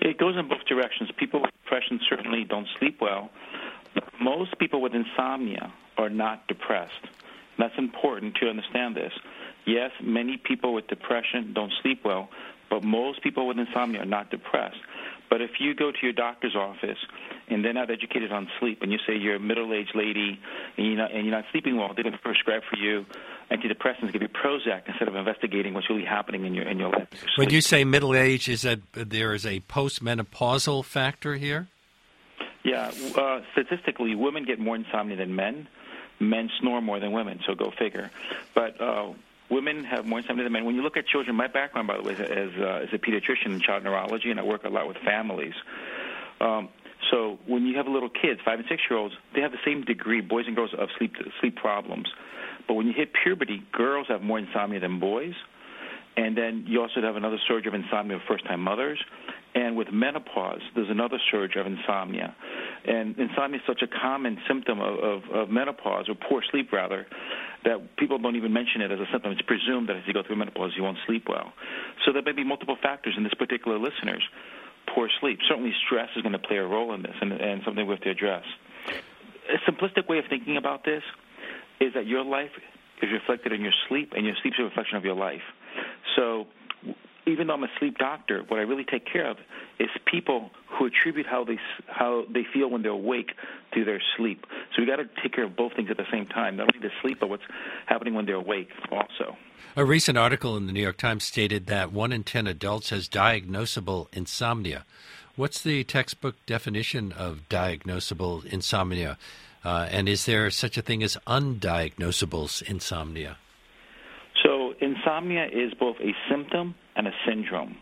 It 0.01 0.19
goes 0.19 0.37
in 0.37 0.49
both 0.49 0.65
directions. 0.69 1.11
People 1.17 1.41
with 1.41 1.51
depression 1.65 1.99
certainly 2.09 2.45
don't 2.45 2.69
sleep 2.79 2.99
well. 3.01 3.31
Most 4.21 4.59
people 4.59 4.81
with 4.81 4.95
insomnia 4.95 5.73
are 5.97 6.11
not 6.11 6.47
depressed. 6.47 7.07
That's 7.59 7.77
important 7.79 8.37
to 8.37 8.49
understand 8.49 8.95
this. 8.95 9.13
Yes, 9.67 9.91
many 10.03 10.37
people 10.37 10.73
with 10.75 10.87
depression 10.87 11.53
don't 11.55 11.73
sleep 11.83 12.01
well, 12.05 12.29
but 12.71 12.83
most 12.83 13.23
people 13.23 13.47
with 13.47 13.59
insomnia 13.59 14.03
are 14.03 14.07
not 14.07 14.31
depressed. 14.31 14.79
But 15.31 15.43
if 15.43 15.61
you 15.61 15.75
go 15.75 15.91
to 15.93 15.99
your 16.03 16.15
doctor's 16.15 16.57
office 16.57 16.99
and 17.49 17.63
they're 17.63 17.75
not 17.75 17.91
educated 17.91 18.33
on 18.33 18.49
sleep, 18.59 18.79
and 18.81 18.91
you 18.91 18.99
say 19.07 19.15
you're 19.15 19.37
a 19.37 19.41
middle-aged 19.41 19.95
lady 19.95 20.41
and 20.77 20.87
you're 20.87 20.97
not, 20.97 21.13
and 21.13 21.27
you're 21.27 21.35
not 21.35 21.45
sleeping 21.53 21.77
well, 21.77 21.93
they're 21.95 22.03
going 22.03 22.17
to 22.17 22.23
prescribe 22.23 22.63
for 22.71 22.79
you 22.79 23.05
antidepressants, 23.51 24.13
give 24.13 24.23
you 24.23 24.29
Prozac 24.29 24.83
instead 24.87 25.09
of 25.09 25.17
investigating 25.17 25.75
what's 25.75 25.89
really 25.91 26.05
happening 26.05 26.45
in 26.45 26.55
your 26.55 26.67
in 26.67 26.79
your 26.79 26.91
life. 26.91 27.09
When 27.37 27.51
you 27.51 27.61
say 27.61 27.85
middle 27.85 28.15
age, 28.15 28.49
is 28.49 28.63
that 28.63 28.81
there 28.93 29.35
is 29.35 29.45
a 29.45 29.61
postmenopausal 29.61 30.85
factor 30.85 31.37
here? 31.37 31.69
Yeah, 32.65 32.91
uh, 33.17 33.41
statistically, 33.53 34.15
women 34.15 34.45
get 34.45 34.59
more 34.59 34.77
insomnia 34.77 35.17
than 35.17 35.35
men. 35.35 35.69
Men 36.21 36.51
snore 36.61 36.81
more 36.81 36.99
than 36.99 37.13
women, 37.13 37.41
so 37.47 37.55
go 37.55 37.71
figure. 37.79 38.11
But 38.53 38.81
uh, 38.81 39.13
women 39.51 39.85
have 39.85 40.07
more 40.07 40.19
insomnia 40.19 40.45
than 40.45 40.53
men. 40.53 40.65
When 40.65 40.75
you 40.75 40.83
look 40.83 40.97
at 40.97 41.07
children, 41.07 41.37
my 41.37 41.47
background, 41.47 41.89
by 41.89 41.97
the 41.97 42.03
way, 42.03 42.13
is 42.13 42.21
as, 42.21 42.51
uh, 42.61 42.85
as 42.85 42.89
a 42.93 42.99
pediatrician 42.99 43.47
in 43.47 43.61
child 43.61 43.85
neurology, 43.85 44.31
and 44.31 44.39
I 44.39 44.43
work 44.43 44.65
a 44.65 44.69
lot 44.69 44.87
with 44.87 44.97
families. 44.99 45.55
Um, 46.41 46.69
so 47.11 47.39
when 47.47 47.65
you 47.67 47.77
have 47.77 47.87
little 47.87 48.11
kids, 48.11 48.41
five 48.45 48.59
and 48.59 48.69
six 48.69 48.83
year 48.91 48.99
olds, 48.99 49.15
they 49.35 49.41
have 49.41 49.53
the 49.53 49.59
same 49.65 49.85
degree, 49.85 50.21
boys 50.21 50.45
and 50.47 50.57
girls, 50.57 50.71
of 50.77 50.89
sleep 50.99 51.15
sleep 51.41 51.57
problems. 51.57 52.09
But 52.67 52.75
when 52.75 52.87
you 52.87 52.93
hit 52.93 53.13
puberty, 53.25 53.63
girls 53.73 54.09
have 54.09 54.21
more 54.23 54.39
insomnia 54.39 54.81
than 54.81 55.01
boys. 55.01 55.35
And 56.17 56.37
then 56.37 56.65
you 56.67 56.83
also 56.83 57.01
have 57.01 57.17
another 57.17 57.39
surge 57.47 57.67
of 57.67 57.75
insomnia 57.75 58.17
of 58.17 58.23
first 58.29 58.45
time 58.45 58.61
mothers. 58.61 58.99
And 59.55 59.77
with 59.77 59.91
menopause, 59.93 60.61
there's 60.75 60.91
another 60.91 61.19
surge 61.31 61.57
of 61.57 61.67
insomnia. 61.67 62.35
And 62.85 63.17
insomnia 63.19 63.61
is 63.61 63.67
such 63.67 63.83
a 63.83 63.87
common 63.87 64.39
symptom 64.47 64.81
of, 64.81 64.99
of, 64.99 65.23
of 65.33 65.51
menopause, 65.51 66.09
or 66.09 66.15
poor 66.15 66.43
sleep 66.51 66.73
rather, 66.73 67.07
that 67.65 67.97
people 67.97 68.19
don't 68.19 68.37
even 68.37 68.53
mention 68.53 68.81
it 68.81 68.93
as 68.93 69.01
a 69.01 69.07
symptom. 69.11 69.33
It's 69.33 69.43
presumed 69.43 69.89
that 69.89 69.97
as 69.97 70.03
you 70.07 70.15
go 70.15 70.23
through 70.23 70.37
menopause, 70.37 70.73
you 70.77 70.83
won't 70.83 70.99
sleep 71.07 71.25
well. 71.29 71.53
So 72.05 72.13
there 72.13 72.23
may 72.23 72.33
be 72.33 72.45
multiple 72.45 72.77
factors 72.81 73.15
in 73.17 73.25
this 73.25 73.35
particular 73.35 73.79
listeners. 73.79 74.23
Poor 74.95 75.09
sleep. 75.21 75.41
Certainly, 75.49 75.73
stress 75.87 76.09
is 76.17 76.23
going 76.23 76.33
to 76.33 76.39
play 76.39 76.57
a 76.57 76.67
role 76.67 76.95
in 76.95 77.03
this 77.03 77.15
and, 77.21 77.33
and 77.33 77.63
something 77.65 77.87
we 77.87 77.95
have 77.95 78.03
to 78.03 78.11
address. 78.11 78.45
A 78.89 79.71
simplistic 79.71 80.09
way 80.09 80.19
of 80.19 80.25
thinking 80.31 80.57
about 80.57 80.85
this 80.85 81.03
is 81.81 81.95
that 81.95 82.07
your 82.07 82.25
life 82.25 82.51
is 83.03 83.11
reflected 83.13 83.53
in 83.53 83.63
your 83.63 83.73
sleep, 83.89 84.13
and 84.17 84.25
your 84.25 84.35
sleep 84.43 84.55
is 84.55 84.61
a 84.61 84.65
reflection 84.65 84.97
of 84.97 85.05
your 85.05 85.15
life. 85.15 85.43
So 86.17 86.47
even 87.29 87.47
though 87.47 87.55
I'm 87.55 87.65
a 87.65 87.69
sleep 87.79 87.99
doctor, 87.99 88.43
what 88.49 88.59
I 88.59 88.63
really 88.63 88.85
take 88.85 89.05
care 89.11 89.31
of 89.31 89.37
is 89.79 89.89
people 90.11 90.51
who 90.67 90.87
attribute 90.87 91.27
how 91.27 91.45
they 91.45 91.59
how 91.87 92.25
they 92.33 92.45
feel 92.53 92.71
when 92.71 92.83
they're 92.83 92.91
awake 92.91 93.33
to 93.75 93.85
their 93.85 94.01
sleep. 94.17 94.47
So 94.75 94.83
we 94.83 94.87
got 94.87 94.97
to 94.97 95.09
take 95.23 95.33
care 95.35 95.45
of 95.45 95.55
both 95.57 95.75
things 95.75 95.91
at 95.91 95.97
the 95.97 96.07
same 96.11 96.27
time, 96.27 96.57
not 96.57 96.75
only 96.75 96.87
the 96.87 96.93
sleep, 97.03 97.19
but 97.21 97.29
what's 97.29 97.43
happening 97.87 98.15
when 98.15 98.27
they're 98.27 98.37
awake 98.37 98.69
also. 98.91 99.37
A 99.77 99.85
recent 99.85 100.17
article 100.17 100.57
in 100.57 100.67
the 100.67 100.73
New 100.73 100.81
York 100.81 100.97
Times 100.97 101.25
stated 101.25 101.67
that 101.67 101.93
one 101.93 102.13
in 102.13 102.25
ten 102.25 102.47
adults 102.47 102.91
has 102.91 103.09
diagnosable 103.09 104.09
insomnia. 104.13 104.85
What's 105.37 105.63
the 105.63 105.85
textbook 105.85 106.35
definition 106.47 107.13
of 107.13 107.43
diagnosable 107.49 108.45
insomnia? 108.47 109.19
Uh, 109.65 109.87
and 109.91 110.09
is 110.09 110.25
there 110.25 110.51
such 110.51 110.79
a 110.79 110.83
thing 110.83 111.03
as 111.03 111.17
undiagnosable 111.27 112.63
insomnia? 112.63 113.37
So 114.43 114.73
insomnia 114.81 115.47
is 115.47 115.75
both 115.75 115.97
a 116.01 116.15
symptom 116.31 116.75
and 116.99 117.07
a 117.07 117.13
syndrome, 117.27 117.77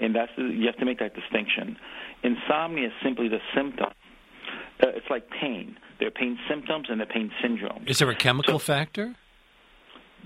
and 0.00 0.14
that's 0.14 0.32
you 0.36 0.66
have 0.66 0.76
to 0.76 0.84
make 0.84 0.98
that 0.98 1.14
distinction. 1.14 1.78
Insomnia 2.22 2.88
is 2.88 2.92
simply 3.02 3.28
the 3.28 3.40
symptom. 3.54 3.86
Uh, 4.82 4.88
it's 4.88 5.08
like 5.08 5.24
pain. 5.30 5.78
There 5.98 6.08
are 6.08 6.10
pain 6.10 6.38
symptoms 6.50 6.88
and 6.90 7.00
there 7.00 7.08
are 7.08 7.12
pain 7.12 7.30
syndromes. 7.42 7.88
Is 7.88 7.98
there 7.98 8.10
a 8.10 8.14
chemical 8.14 8.58
so, 8.58 8.66
factor? 8.72 9.14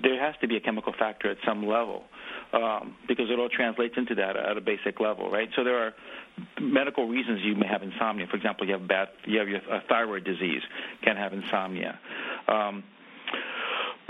There 0.02 0.18
has 0.20 0.34
to 0.40 0.48
be 0.48 0.56
a 0.56 0.60
chemical 0.60 0.92
factor 0.98 1.30
at 1.30 1.36
some 1.46 1.66
level. 1.66 2.04
um, 2.52 2.96
because 3.06 3.26
it 3.30 3.38
all 3.38 3.48
translates 3.48 3.94
into 3.96 4.14
that 4.16 4.36
at 4.36 4.56
a 4.56 4.60
basic 4.60 5.00
level, 5.00 5.30
right? 5.30 5.48
So 5.54 5.64
there 5.64 5.86
are 5.86 5.92
medical 6.60 7.08
reasons 7.08 7.40
you 7.44 7.54
may 7.54 7.66
have 7.66 7.82
insomnia. 7.82 8.26
For 8.26 8.36
example, 8.36 8.66
you 8.66 8.72
have 8.72 8.88
bad, 8.88 9.08
you 9.24 9.38
have 9.38 9.48
your, 9.48 9.60
a 9.70 9.82
thyroid 9.88 10.24
disease, 10.24 10.62
can 11.02 11.16
have 11.16 11.32
insomnia. 11.32 11.98
Um, 12.48 12.82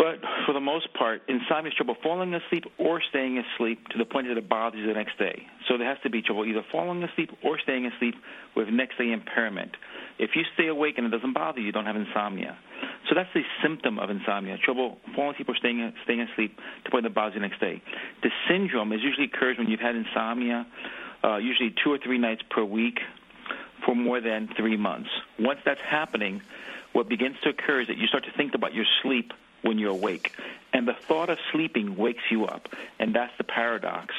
but 0.01 0.17
for 0.47 0.55
the 0.55 0.61
most 0.61 0.95
part, 0.95 1.21
insomnia 1.29 1.71
is 1.71 1.77
trouble 1.77 1.95
falling 2.03 2.33
asleep 2.33 2.65
or 2.79 3.03
staying 3.11 3.37
asleep 3.37 3.87
to 3.89 3.99
the 3.99 4.07
point 4.07 4.29
that 4.29 4.39
it 4.39 4.49
bothers 4.49 4.81
you 4.81 4.87
the 4.87 4.95
next 4.95 5.19
day. 5.19 5.43
So 5.69 5.77
there 5.77 5.87
has 5.87 5.99
to 6.05 6.11
be 6.11 6.23
trouble 6.23 6.47
either 6.47 6.65
falling 6.73 7.03
asleep 7.03 7.29
or 7.45 7.59
staying 7.59 7.85
asleep 7.85 8.15
with 8.57 8.69
next 8.69 8.97
day 8.97 9.13
impairment. 9.13 9.77
If 10.19 10.31
you 10.35 10.45
stay 10.55 10.69
awake 10.69 10.95
and 10.97 11.07
it 11.07 11.11
doesn't 11.11 11.35
bother 11.35 11.61
you, 11.61 11.67
you 11.67 11.73
don't 11.73 11.85
have 11.85 11.97
insomnia. 11.97 12.57
So 13.11 13.15
that's 13.15 13.29
the 13.35 13.43
symptom 13.63 13.99
of 13.99 14.09
insomnia, 14.09 14.57
trouble 14.57 14.97
falling 15.15 15.35
asleep 15.35 15.51
or 15.51 15.57
staying, 15.57 15.93
staying 16.05 16.23
asleep 16.23 16.57
to 16.57 16.63
the 16.85 16.91
point 16.91 17.05
that 17.05 17.15
bothers 17.15 17.35
you 17.35 17.43
the 17.43 17.49
next 17.49 17.61
day. 17.61 17.83
The 18.23 18.31
syndrome 18.49 18.95
is 18.95 19.03
usually 19.03 19.27
occurs 19.27 19.59
when 19.59 19.69
you've 19.69 19.81
had 19.81 19.97
insomnia, 19.97 20.67
uh, 21.23 21.37
usually 21.37 21.75
two 21.85 21.93
or 21.93 21.99
three 21.99 22.19
nights 22.19 22.41
per 22.49 22.65
week 22.65 23.01
for 23.85 23.95
more 23.95 24.23
than 24.23 24.49
three 24.57 24.79
months. 24.79 25.11
Once 25.39 25.61
that's 25.67 25.81
happening, 25.87 26.41
what 26.95 27.11
begins 27.11 27.37
to 27.45 27.51
occur 27.51 27.83
is 27.83 27.89
that 27.89 27.99
you 27.99 28.07
start 28.07 28.25
to 28.25 28.33
think 28.33 28.55
about 28.55 28.73
your 28.73 28.87
sleep 29.03 29.35
when 29.63 29.79
you're 29.79 29.91
awake. 29.91 30.33
And 30.73 30.87
the 30.87 30.95
thought 31.09 31.31
of 31.31 31.39
sleeping 31.53 31.97
wakes 31.97 32.23
you 32.31 32.45
up. 32.45 32.69
And 32.99 33.15
that's 33.15 33.33
the 33.39 33.45
paradox. 33.45 34.15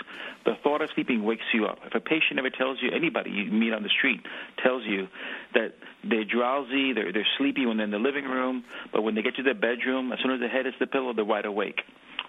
The 0.46 0.56
thought 0.64 0.82
of 0.82 0.90
sleeping 0.94 1.24
wakes 1.24 1.46
you 1.54 1.66
up. 1.66 1.80
If 1.86 1.96
a 1.96 2.00
patient 2.00 2.40
ever 2.40 2.50
tells 2.50 2.82
you, 2.82 2.92
anybody 2.92 3.32
you 3.32 3.46
meet 3.52 3.74
on 3.74 3.84
the 3.84 3.90
street 3.90 4.22
tells 4.62 4.84
you 4.84 5.08
that 5.54 5.76
they're 6.04 6.26
drowsy, 6.26 6.94
they're, 6.94 7.14
they're 7.14 7.28
sleepy 7.38 7.66
when 7.66 7.78
they're 7.78 7.86
in 7.86 7.92
the 7.92 8.00
living 8.00 8.26
room, 8.26 8.64
but 8.92 9.02
when 9.04 9.16
they 9.16 9.22
get 9.22 9.36
to 9.36 9.44
their 9.44 9.54
bedroom, 9.54 10.12
as 10.12 10.20
soon 10.22 10.32
as 10.32 10.40
their 10.40 10.50
head 10.50 10.66
hits 10.66 10.78
the 10.80 10.88
pillow, 10.88 11.14
they're 11.14 11.24
wide 11.24 11.46
awake. 11.46 11.82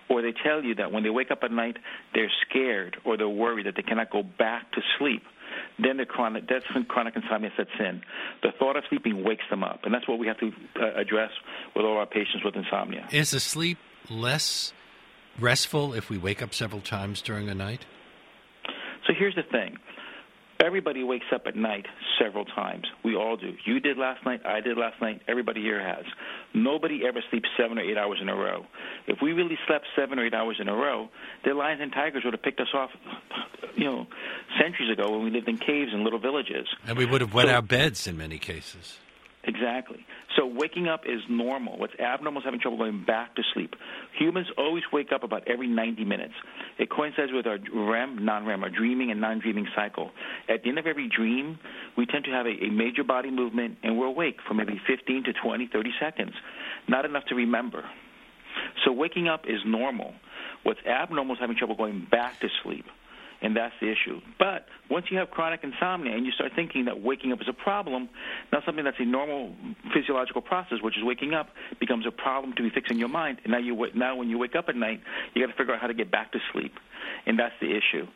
Or 0.09 0.21
they 0.21 0.33
tell 0.45 0.63
you 0.63 0.75
that 0.77 0.93
when 0.93 1.03
they 1.03 1.11
wake 1.11 1.31
up 1.31 1.43
at 1.43 1.51
night, 1.51 1.79
they're 2.15 2.31
scared 2.49 2.99
or 3.05 3.17
they're 3.17 3.29
worried 3.29 3.67
that 3.67 3.77
they 3.77 3.83
cannot 3.83 4.11
go 4.11 4.23
back 4.23 4.71
to 4.73 4.83
sleep 4.99 5.23
then 5.79 5.97
the 5.97 6.05
chronic 6.05 6.49
that's 6.49 6.65
when 6.75 6.85
chronic 6.85 7.17
insomnia 7.17 7.51
sets 7.57 7.71
in. 7.79 8.03
The 8.43 8.51
thought 8.59 8.77
of 8.77 8.85
sleeping 8.89 9.25
wakes 9.25 9.45
them 9.51 9.63
up, 9.63 9.81
and 9.85 9.95
that's 9.95 10.09
what 10.09 10.19
we 10.19 10.27
have 10.27 10.39
to 10.39 10.53
uh, 10.81 11.01
address 11.01 11.31
with 11.75 11.85
all 11.85 11.97
our 11.97 12.07
patients 12.07 12.45
with 12.45 12.57
insomnia. 12.57 13.09
Is 13.11 13.31
the 13.31 13.41
sleep 13.41 13.79
less 14.11 14.73
restful 15.39 15.95
if 15.95 16.11
we 16.11 16.19
wake 16.19 16.43
up 16.43 16.55
several 16.55 16.81
times 16.81 17.23
during 17.23 17.47
the 17.47 17.55
night? 17.55 17.87
So 19.07 19.15
here's 19.19 19.35
the 19.35 19.43
thing. 19.43 19.79
Everybody 20.65 21.03
wakes 21.03 21.27
up 21.35 21.43
at 21.47 21.57
night 21.57 21.87
several 22.23 22.45
times. 22.45 22.85
We 23.05 23.17
all 23.17 23.37
do. 23.37 23.55
You 23.67 23.81
did 23.81 23.99
last 23.99 24.25
night. 24.25 24.43
I 24.47 24.61
did 24.61 24.77
last 24.77 25.01
night. 25.03 25.21
Everybody 25.27 25.61
here 25.61 25.83
has. 25.85 26.05
Nobody 26.55 27.01
ever 27.07 27.21
sleeps 27.31 27.49
seven 27.61 27.79
or 27.79 27.83
eight 27.83 27.99
hours 27.99 28.19
in 28.23 28.29
a 28.29 28.37
row. 28.37 28.65
If 29.09 29.19
we 29.21 29.33
really 29.33 29.59
slept 29.67 29.87
seven 29.97 30.21
or 30.21 30.27
eight 30.27 30.35
hours 30.35 30.59
in 30.61 30.69
a 30.69 30.75
row, 30.75 31.09
the 31.45 31.55
lions 31.55 31.81
and 31.83 31.91
tigers 31.93 32.23
would 32.25 32.35
have 32.35 32.43
picked 32.43 32.61
us 32.61 32.73
off, 32.75 32.91
you 33.75 33.85
know, 33.85 34.07
centuries 34.61 34.91
ago 34.93 35.11
when 35.11 35.25
we 35.25 35.31
lived 35.31 35.49
in 35.49 35.59
caves 35.59 35.91
and 35.93 36.05
little 36.05 36.21
villages. 36.21 36.69
And 36.87 36.97
we 36.97 37.07
would 37.07 37.23
have 37.23 37.35
wet 37.35 37.49
so, 37.49 37.55
our 37.55 37.63
beds 37.63 38.07
in 38.07 38.17
many 38.17 38.39
cases. 38.39 38.99
Exactly. 39.45 40.07
So 40.37 40.47
waking 40.47 40.87
up 40.87 41.03
is 41.05 41.21
normal. 41.29 41.77
What's 41.77 41.95
abnormal 41.99 42.43
is 42.43 42.45
having 42.45 42.61
trouble 42.61 42.79
going 42.79 43.05
back 43.05 43.35
to 43.35 43.43
sleep. 43.53 43.75
Humans 44.19 44.47
always 44.57 44.85
wake 44.93 45.11
up 45.13 45.25
about 45.25 45.49
every 45.49 45.67
90 45.67 46.05
minutes. 46.05 46.35
It 46.79 46.91
coincides 46.91 47.33
with 47.33 47.47
our 47.47 47.59
REM, 47.75 48.25
non-REM, 48.25 48.63
our 48.63 48.71
dreaming 48.71 49.11
and 49.11 49.21
non-dreaming 49.21 49.67
cycle. 49.75 50.13
At 50.49 50.63
the 50.63 50.69
end 50.69 50.79
of 50.79 50.87
every 50.87 51.09
dream, 51.09 51.59
we 51.97 52.07
tend 52.07 52.25
to 52.27 52.31
have 52.31 52.47
a, 52.47 52.65
a 52.65 52.71
major 52.71 53.03
body 53.03 53.31
movement, 53.33 53.79
and 53.83 53.99
we're 53.99 54.07
awake 54.07 54.37
for 54.47 54.55
maybe 54.55 54.81
15 54.87 55.25
to 55.25 55.33
20, 55.33 55.69
30 55.73 55.91
seconds. 56.01 56.33
Not 56.87 57.05
enough 57.05 57.25
to 57.27 57.35
remember. 57.35 57.85
So 58.85 58.93
waking 58.93 59.27
up 59.27 59.47
is 59.49 59.61
normal. 59.67 60.15
What's 60.63 60.81
abnormal 60.87 61.35
is 61.35 61.41
having 61.41 61.57
trouble 61.57 61.75
going 61.75 62.07
back 62.11 62.39
to 62.41 62.49
sleep 62.63 62.85
and 63.43 63.57
that's 63.57 63.75
the 63.81 63.91
issue. 63.91 64.21
But 64.39 64.67
once 64.89 65.07
you 65.11 65.19
have 65.19 65.31
chronic 65.31 65.61
insomnia 65.63 66.15
and 66.15 66.25
you 66.25 66.33
start 66.33 66.53
thinking 66.55 66.85
that 66.87 67.03
waking 67.03 67.33
up 67.33 67.41
is 67.41 67.49
a 67.49 67.53
problem, 67.53 68.09
now 68.53 68.61
something 68.65 68.85
that's 68.85 69.01
a 69.01 69.05
normal 69.05 69.55
physiological 69.93 70.43
process, 70.43 70.79
which 70.81 70.97
is 70.97 71.05
waking 71.05 71.35
up, 71.35 71.49
becomes 71.81 72.07
a 72.07 72.11
problem 72.11 72.55
to 72.55 72.63
be 72.63 72.71
fixing 72.71 72.99
your 72.99 73.09
mind. 73.09 73.39
And 73.45 73.53
now 73.53 73.59
you 73.59 73.77
now 73.95 74.17
when 74.17 74.31
you 74.31 74.39
wake 74.39 74.55
up 74.55 74.67
at 74.69 74.77
night, 74.77 75.01
you 75.35 75.45
got 75.45 75.53
to 75.53 75.59
figure 75.59 75.75
out 75.75 75.81
how 75.81 75.89
to 75.89 75.95
get 75.95 76.11
back 76.11 76.33
to 76.33 76.39
sleep, 76.53 76.73
and 77.27 77.39
that's 77.39 77.55
the 77.61 77.71
issue. 77.71 78.07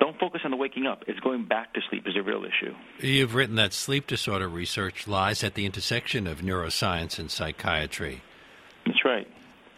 Don't 0.00 0.18
focus 0.18 0.40
on 0.44 0.50
the 0.50 0.56
waking 0.56 0.86
up. 0.86 1.04
It's 1.06 1.20
going 1.20 1.44
back 1.44 1.74
to 1.74 1.80
sleep 1.88 2.08
is 2.08 2.16
a 2.16 2.22
real 2.22 2.42
issue. 2.44 2.74
You've 2.98 3.36
written 3.36 3.54
that 3.56 3.72
sleep 3.72 4.08
disorder 4.08 4.48
research 4.48 5.06
lies 5.06 5.44
at 5.44 5.54
the 5.54 5.64
intersection 5.64 6.26
of 6.26 6.38
neuroscience 6.38 7.20
and 7.20 7.30
psychiatry. 7.30 8.22
That's 8.84 9.04
right. 9.04 9.28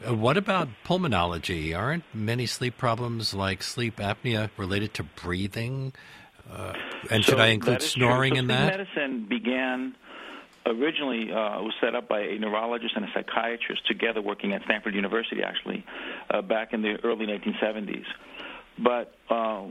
Uh, 0.06 0.14
what 0.14 0.36
about 0.36 0.68
pulmonology? 0.84 1.76
Aren't 1.76 2.04
many 2.14 2.46
sleep 2.46 2.76
problems 2.76 3.34
like 3.34 3.62
sleep 3.62 3.96
apnea 3.96 4.50
related 4.56 4.94
to 4.94 5.02
breathing? 5.02 5.92
Uh, 6.50 6.74
and 7.10 7.24
so 7.24 7.32
should 7.32 7.40
I 7.40 7.48
include 7.48 7.82
snoring 7.82 8.34
so 8.34 8.40
in 8.40 8.46
that? 8.48 8.78
Medicine 8.78 9.26
began 9.28 9.94
originally 10.66 11.30
uh, 11.30 11.60
was 11.60 11.74
set 11.80 11.94
up 11.94 12.08
by 12.08 12.20
a 12.20 12.38
neurologist 12.38 12.94
and 12.96 13.04
a 13.04 13.08
psychiatrist 13.14 13.86
together 13.86 14.20
working 14.20 14.52
at 14.52 14.62
Stanford 14.64 14.94
University, 14.94 15.42
actually, 15.42 15.84
uh, 16.30 16.42
back 16.42 16.72
in 16.72 16.82
the 16.82 16.96
early 17.04 17.26
1970s. 17.26 18.04
But 18.78 19.14
uh, 19.30 19.64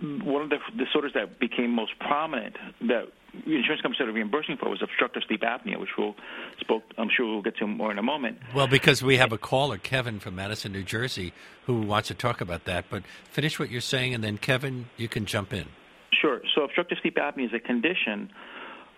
one 0.00 0.42
of 0.42 0.50
the 0.50 0.58
disorders 0.84 1.12
that 1.14 1.38
became 1.38 1.70
most 1.70 1.98
prominent 1.98 2.56
that 2.82 3.08
insurance 3.46 3.82
companies 3.82 3.96
started 3.96 4.12
reimbursing 4.14 4.56
for 4.56 4.70
was 4.70 4.80
obstructive 4.82 5.22
sleep 5.26 5.42
apnea, 5.42 5.78
which 5.78 5.90
we'll 5.98 6.14
spoke. 6.60 6.82
I'm 6.96 7.08
sure 7.14 7.26
we'll 7.26 7.42
get 7.42 7.56
to 7.58 7.66
more 7.66 7.90
in 7.90 7.98
a 7.98 8.02
moment. 8.02 8.38
Well, 8.54 8.68
because 8.68 9.02
we 9.02 9.16
have 9.16 9.32
a 9.32 9.38
caller, 9.38 9.76
Kevin 9.76 10.20
from 10.20 10.36
Madison, 10.36 10.72
New 10.72 10.84
Jersey, 10.84 11.32
who 11.66 11.80
wants 11.80 12.08
to 12.08 12.14
talk 12.14 12.40
about 12.40 12.64
that. 12.64 12.86
But 12.88 13.02
finish 13.30 13.58
what 13.58 13.70
you're 13.70 13.80
saying, 13.80 14.14
and 14.14 14.22
then 14.22 14.38
Kevin, 14.38 14.86
you 14.96 15.08
can 15.08 15.26
jump 15.26 15.52
in. 15.52 15.66
Sure. 16.12 16.40
So 16.54 16.62
obstructive 16.62 16.98
sleep 17.02 17.16
apnea 17.16 17.46
is 17.46 17.54
a 17.54 17.60
condition 17.60 18.30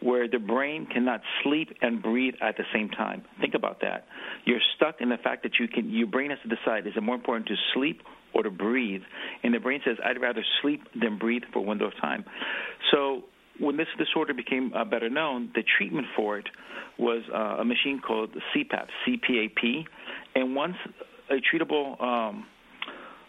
where 0.01 0.29
the 0.29 0.39
brain 0.39 0.87
cannot 0.87 1.21
sleep 1.43 1.69
and 1.83 2.03
breathe 2.03 2.35
at 2.41 2.57
the 2.57 2.65
same 2.73 2.89
time. 2.89 3.23
Think 3.41 3.55
about 3.55 3.81
that. 3.83 4.07
You're 4.45 4.61
stuck 4.77 5.01
in 5.01 5.11
the 5.11 5.19
fact 5.19 5.43
that 5.43 5.53
you 5.59 5.69
can. 5.69 5.91
Your 5.91 6.07
brain 6.07 6.31
has 6.31 6.39
to 6.43 6.49
decide: 6.49 6.87
is 6.87 6.95
it 6.97 7.03
more 7.03 7.15
important 7.15 7.47
to 7.49 7.55
sleep 7.75 8.03
or 8.35 8.43
to 8.43 8.51
breathe? 8.51 9.03
And 9.43 9.55
the 9.55 9.59
brain 9.59 9.81
says, 9.85 9.97
"I'd 10.05 10.21
rather 10.21 10.45
sleep 10.63 10.83
than 10.99 11.19
breathe 11.19 11.43
for 11.53 11.59
a 11.59 11.63
window 11.63 11.87
of 11.87 11.93
time." 12.01 12.25
So 12.91 13.25
when 13.59 13.77
this 13.77 13.89
disorder 13.99 14.33
became 14.33 14.73
uh, 14.75 14.85
better 14.85 15.11
known, 15.11 15.51
the 15.55 15.63
treatment 15.77 16.07
for 16.17 16.39
it 16.39 16.49
was 16.99 17.23
uh, 17.33 17.61
a 17.61 17.65
machine 17.65 18.01
called 18.01 18.31
CPAP, 18.55 18.87
CPAP, 19.07 19.85
and 20.35 20.55
once 20.55 20.77
a 21.31 21.35
treatable 21.35 22.01
um, 22.03 22.47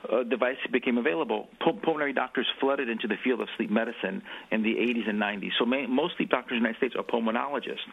uh, 0.10 0.24
device 0.24 0.58
became 0.72 0.98
available, 0.98 1.48
pulmonary 1.60 2.14
doctors 2.14 2.48
flooded 2.60 2.90
into 2.90 3.08
the 3.08 3.18
field 3.24 3.42
of 3.42 3.48
sleep 3.58 3.70
medicine 3.70 4.22
in 4.52 4.64
the 4.64 4.76
80s 4.76 5.10
and 5.10 5.22
90s. 5.22 5.52
So 5.60 5.66
may, 5.66 5.86
most 5.86 6.18
sleep 6.18 6.30
doctors 6.30 6.58
in 6.58 6.64
the 6.64 6.70
United 6.70 6.78
States 6.78 6.96
are 6.98 7.04
pulmonologists. 7.04 7.86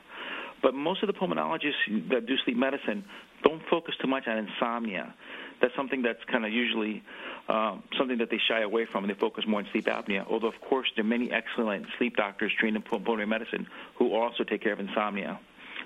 But 0.63 0.75
most 0.75 1.03
of 1.03 1.07
the 1.07 1.13
pulmonologists 1.13 2.09
that 2.11 2.27
do 2.27 2.37
sleep 2.45 2.57
medicine 2.57 3.05
don't 3.43 3.63
focus 3.71 3.95
too 4.01 4.09
much 4.09 4.27
on 4.27 4.39
insomnia. 4.39 5.15
That's 5.61 5.75
something 5.77 6.03
that's 6.03 6.23
kind 6.31 6.45
of 6.45 6.53
usually 6.53 7.03
um, 7.49 7.83
something 7.97 8.19
that 8.19 8.31
they 8.31 8.39
shy 8.49 8.61
away 8.63 8.87
from, 8.91 9.05
and 9.05 9.15
they 9.15 9.19
focus 9.19 9.45
more 9.47 9.61
on 9.61 9.67
sleep 9.73 9.87
apnea. 9.87 10.25
Although, 10.29 10.49
of 10.49 10.61
course, 10.69 10.89
there 10.97 11.05
are 11.05 11.09
many 11.09 11.31
excellent 11.31 11.87
sleep 11.99 12.17
doctors 12.17 12.53
trained 12.59 12.77
in 12.77 12.83
pulmonary 12.83 13.27
medicine 13.27 13.67
who 13.97 14.15
also 14.15 14.45
take 14.45 14.63
care 14.63 14.73
of 14.73 14.81
insomnia. 14.81 15.39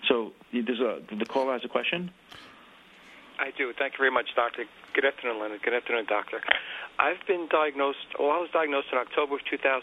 So, 0.08 0.32
there's 0.52 0.80
a, 0.80 1.00
the 1.14 1.24
caller 1.24 1.52
has 1.52 1.64
a 1.64 1.68
question. 1.68 2.10
I 3.42 3.50
do. 3.58 3.74
Thank 3.74 3.98
you 3.98 4.06
very 4.06 4.14
much, 4.14 4.30
Doctor. 4.38 4.62
Good 4.94 5.02
afternoon, 5.02 5.42
Leonard. 5.42 5.66
Good 5.66 5.74
afternoon, 5.74 6.06
Doctor. 6.06 6.38
I've 7.02 7.18
been 7.26 7.50
diagnosed, 7.50 8.14
well, 8.14 8.30
I 8.30 8.38
was 8.38 8.54
diagnosed 8.54 8.94
in 8.94 9.02
October 9.02 9.34
of 9.34 9.42
2007, 9.50 9.82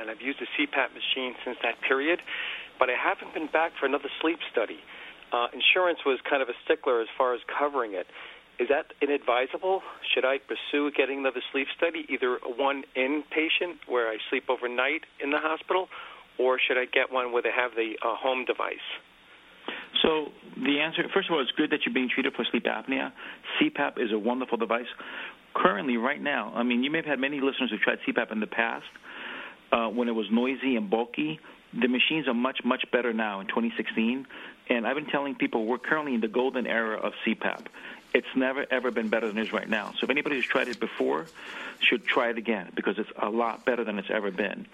and 0.00 0.08
I've 0.08 0.24
used 0.24 0.40
a 0.40 0.48
CPAP 0.56 0.96
machine 0.96 1.36
since 1.44 1.60
that 1.60 1.76
period, 1.84 2.24
but 2.80 2.88
I 2.88 2.96
haven't 2.96 3.36
been 3.36 3.52
back 3.52 3.76
for 3.76 3.84
another 3.84 4.08
sleep 4.24 4.40
study. 4.48 4.80
Uh, 5.28 5.52
insurance 5.52 6.08
was 6.08 6.24
kind 6.24 6.40
of 6.40 6.48
a 6.48 6.56
stickler 6.64 7.04
as 7.04 7.12
far 7.20 7.36
as 7.36 7.44
covering 7.52 7.92
it. 7.92 8.08
Is 8.56 8.72
that 8.72 8.96
inadvisable? 9.04 9.84
Should 10.16 10.24
I 10.24 10.40
pursue 10.40 10.88
getting 10.96 11.20
another 11.20 11.44
sleep 11.52 11.68
study, 11.76 12.08
either 12.08 12.40
one 12.48 12.88
inpatient 12.96 13.84
where 13.84 14.08
I 14.08 14.16
sleep 14.32 14.48
overnight 14.48 15.04
in 15.20 15.36
the 15.36 15.42
hospital, 15.44 15.92
or 16.40 16.56
should 16.56 16.80
I 16.80 16.88
get 16.88 17.12
one 17.12 17.36
where 17.36 17.44
they 17.44 17.52
have 17.52 17.76
the 17.76 18.00
uh, 18.00 18.16
home 18.16 18.48
device? 18.48 18.88
So 20.06 20.28
the 20.56 20.78
answer, 20.80 21.02
first 21.12 21.28
of 21.28 21.34
all, 21.34 21.42
it's 21.42 21.50
good 21.50 21.70
that 21.70 21.80
you're 21.84 21.92
being 21.92 22.08
treated 22.08 22.32
for 22.34 22.44
sleep 22.44 22.64
apnea. 22.64 23.10
CPAP 23.60 23.98
is 23.98 24.12
a 24.12 24.18
wonderful 24.18 24.56
device. 24.56 24.86
Currently, 25.52 25.96
right 25.96 26.22
now, 26.22 26.52
I 26.54 26.62
mean, 26.62 26.84
you 26.84 26.90
may 26.92 26.98
have 26.98 27.06
had 27.06 27.18
many 27.18 27.40
listeners 27.40 27.70
who 27.70 27.78
tried 27.78 27.98
CPAP 28.06 28.30
in 28.30 28.38
the 28.38 28.46
past 28.46 28.86
uh, 29.72 29.88
when 29.88 30.08
it 30.08 30.14
was 30.14 30.26
noisy 30.30 30.76
and 30.76 30.88
bulky. 30.88 31.40
The 31.72 31.88
machines 31.88 32.28
are 32.28 32.34
much, 32.34 32.60
much 32.64 32.84
better 32.92 33.12
now 33.12 33.40
in 33.40 33.48
2016. 33.48 34.26
And 34.68 34.86
I've 34.86 34.94
been 34.94 35.06
telling 35.06 35.34
people 35.34 35.66
we're 35.66 35.78
currently 35.78 36.14
in 36.14 36.20
the 36.20 36.28
golden 36.28 36.68
era 36.68 36.98
of 36.98 37.12
CPAP. 37.26 37.66
It's 38.14 38.26
never, 38.36 38.64
ever 38.70 38.92
been 38.92 39.08
better 39.08 39.26
than 39.26 39.38
it 39.38 39.42
is 39.42 39.52
right 39.52 39.68
now. 39.68 39.92
So 39.98 40.04
if 40.04 40.10
anybody 40.10 40.36
who's 40.36 40.46
tried 40.46 40.68
it 40.68 40.78
before 40.78 41.26
should 41.80 42.06
try 42.06 42.30
it 42.30 42.38
again 42.38 42.70
because 42.76 42.98
it's 42.98 43.10
a 43.20 43.28
lot 43.28 43.64
better 43.64 43.82
than 43.82 43.98
it's 43.98 44.10
ever 44.10 44.30
been. 44.30 44.66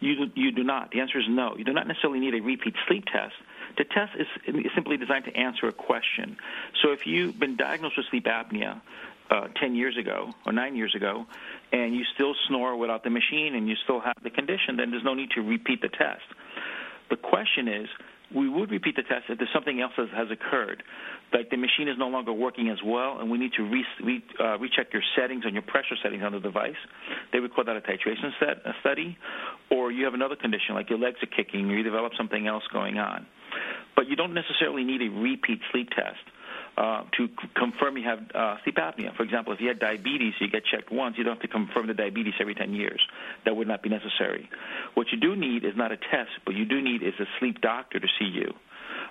You, 0.00 0.30
you 0.34 0.50
do 0.50 0.64
not. 0.64 0.90
The 0.90 1.00
answer 1.00 1.18
is 1.18 1.26
no. 1.28 1.56
You 1.56 1.64
do 1.64 1.72
not 1.72 1.86
necessarily 1.86 2.18
need 2.18 2.34
a 2.34 2.40
repeat 2.40 2.74
sleep 2.88 3.04
test. 3.06 3.34
The 3.76 3.84
test 3.84 4.12
is 4.18 4.26
simply 4.74 4.96
designed 4.96 5.26
to 5.26 5.36
answer 5.36 5.68
a 5.68 5.72
question. 5.72 6.36
So 6.82 6.92
if 6.92 7.06
you've 7.06 7.38
been 7.38 7.56
diagnosed 7.56 7.96
with 7.96 8.06
sleep 8.10 8.24
apnea, 8.24 8.80
uh, 9.30 9.48
10 9.60 9.74
years 9.74 9.96
ago 9.98 10.32
or 10.46 10.52
9 10.52 10.76
years 10.76 10.94
ago 10.94 11.26
and 11.72 11.94
you 11.94 12.04
still 12.14 12.34
snore 12.46 12.76
without 12.76 13.02
the 13.02 13.10
machine 13.10 13.54
and 13.56 13.68
you 13.68 13.74
still 13.82 14.00
have 14.00 14.14
the 14.22 14.30
condition, 14.30 14.76
then 14.76 14.90
there's 14.90 15.04
no 15.04 15.14
need 15.14 15.30
to 15.32 15.42
repeat 15.42 15.82
the 15.82 15.88
test. 15.88 16.22
The 17.10 17.16
question 17.16 17.68
is, 17.68 17.88
we 18.34 18.48
would 18.48 18.70
repeat 18.70 18.96
the 18.96 19.02
test 19.02 19.24
if 19.28 19.38
there's 19.38 19.52
something 19.54 19.80
else 19.80 19.92
that 19.96 20.08
has 20.10 20.30
occurred, 20.32 20.82
like 21.32 21.50
the 21.50 21.56
machine 21.56 21.86
is 21.86 21.96
no 21.96 22.08
longer 22.08 22.32
working 22.32 22.68
as 22.68 22.78
well, 22.84 23.20
and 23.20 23.30
we 23.30 23.38
need 23.38 23.52
to 23.52 23.62
re, 23.62 23.84
re, 24.02 24.24
uh, 24.40 24.58
recheck 24.58 24.92
your 24.92 25.02
settings 25.16 25.44
on 25.46 25.52
your 25.52 25.62
pressure 25.62 25.94
settings 26.02 26.24
on 26.24 26.32
the 26.32 26.40
device. 26.40 26.74
They 27.32 27.38
would 27.38 27.54
call 27.54 27.64
that 27.64 27.76
a 27.76 27.80
titration 27.80 28.32
set, 28.40 28.66
a 28.66 28.72
study, 28.80 29.16
or 29.70 29.92
you 29.92 30.04
have 30.04 30.14
another 30.14 30.34
condition 30.34 30.74
like 30.74 30.90
your 30.90 30.98
legs 30.98 31.18
are 31.22 31.26
kicking, 31.26 31.70
or 31.70 31.76
you 31.76 31.84
develop 31.84 32.12
something 32.16 32.48
else 32.48 32.64
going 32.72 32.98
on. 32.98 33.26
But 33.94 34.08
you 34.08 34.16
don't 34.16 34.34
necessarily 34.34 34.84
need 34.84 35.02
a 35.02 35.10
repeat 35.10 35.60
sleep 35.72 35.90
test. 35.90 36.20
Uh, 36.76 37.04
to 37.16 37.28
c- 37.28 37.48
confirm 37.54 37.96
you 37.96 38.04
have 38.04 38.18
uh, 38.34 38.56
sleep 38.62 38.76
apnea. 38.76 39.16
For 39.16 39.22
example, 39.22 39.50
if 39.54 39.62
you 39.62 39.68
had 39.68 39.78
diabetes, 39.78 40.34
you 40.40 40.48
get 40.50 40.62
checked 40.66 40.92
once. 40.92 41.16
You 41.16 41.24
don't 41.24 41.36
have 41.36 41.42
to 41.42 41.48
confirm 41.48 41.86
the 41.86 41.94
diabetes 41.94 42.34
every 42.38 42.54
10 42.54 42.74
years. 42.74 43.00
That 43.46 43.56
would 43.56 43.66
not 43.66 43.82
be 43.82 43.88
necessary. 43.88 44.50
What 44.92 45.06
you 45.10 45.18
do 45.18 45.34
need 45.34 45.64
is 45.64 45.72
not 45.74 45.90
a 45.90 45.96
test, 45.96 46.32
but 46.44 46.54
you 46.54 46.66
do 46.66 46.82
need 46.82 47.02
is 47.02 47.14
a 47.18 47.24
sleep 47.38 47.62
doctor 47.62 47.98
to 47.98 48.06
see 48.18 48.26
you. 48.26 48.52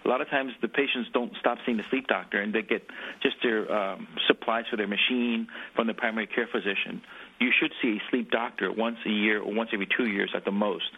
A 0.04 0.08
lot 0.08 0.22
of 0.22 0.30
times 0.30 0.54
the 0.62 0.68
patients 0.68 1.10
don't 1.12 1.32
stop 1.40 1.58
seeing 1.66 1.78
the 1.78 1.84
sleep 1.90 2.06
doctor 2.06 2.40
and 2.40 2.54
they 2.54 2.62
get 2.62 2.86
just 3.24 3.38
their 3.42 3.72
um, 3.72 4.08
supplies 4.28 4.66
for 4.70 4.78
their 4.78 4.88
machine 4.88 5.48
from 5.76 5.88
the 5.88 5.96
primary 5.96 6.28
care 6.28 6.48
physician. 6.48 7.02
You 7.40 7.50
should 7.60 7.72
see 7.82 7.98
a 7.98 8.10
sleep 8.12 8.30
doctor 8.30 8.72
once 8.72 8.98
a 9.06 9.10
year 9.10 9.42
or 9.42 9.52
once 9.52 9.72
every 9.74 9.88
two 9.88 10.06
years 10.06 10.32
at 10.36 10.46
the 10.46 10.52
most 10.52 10.92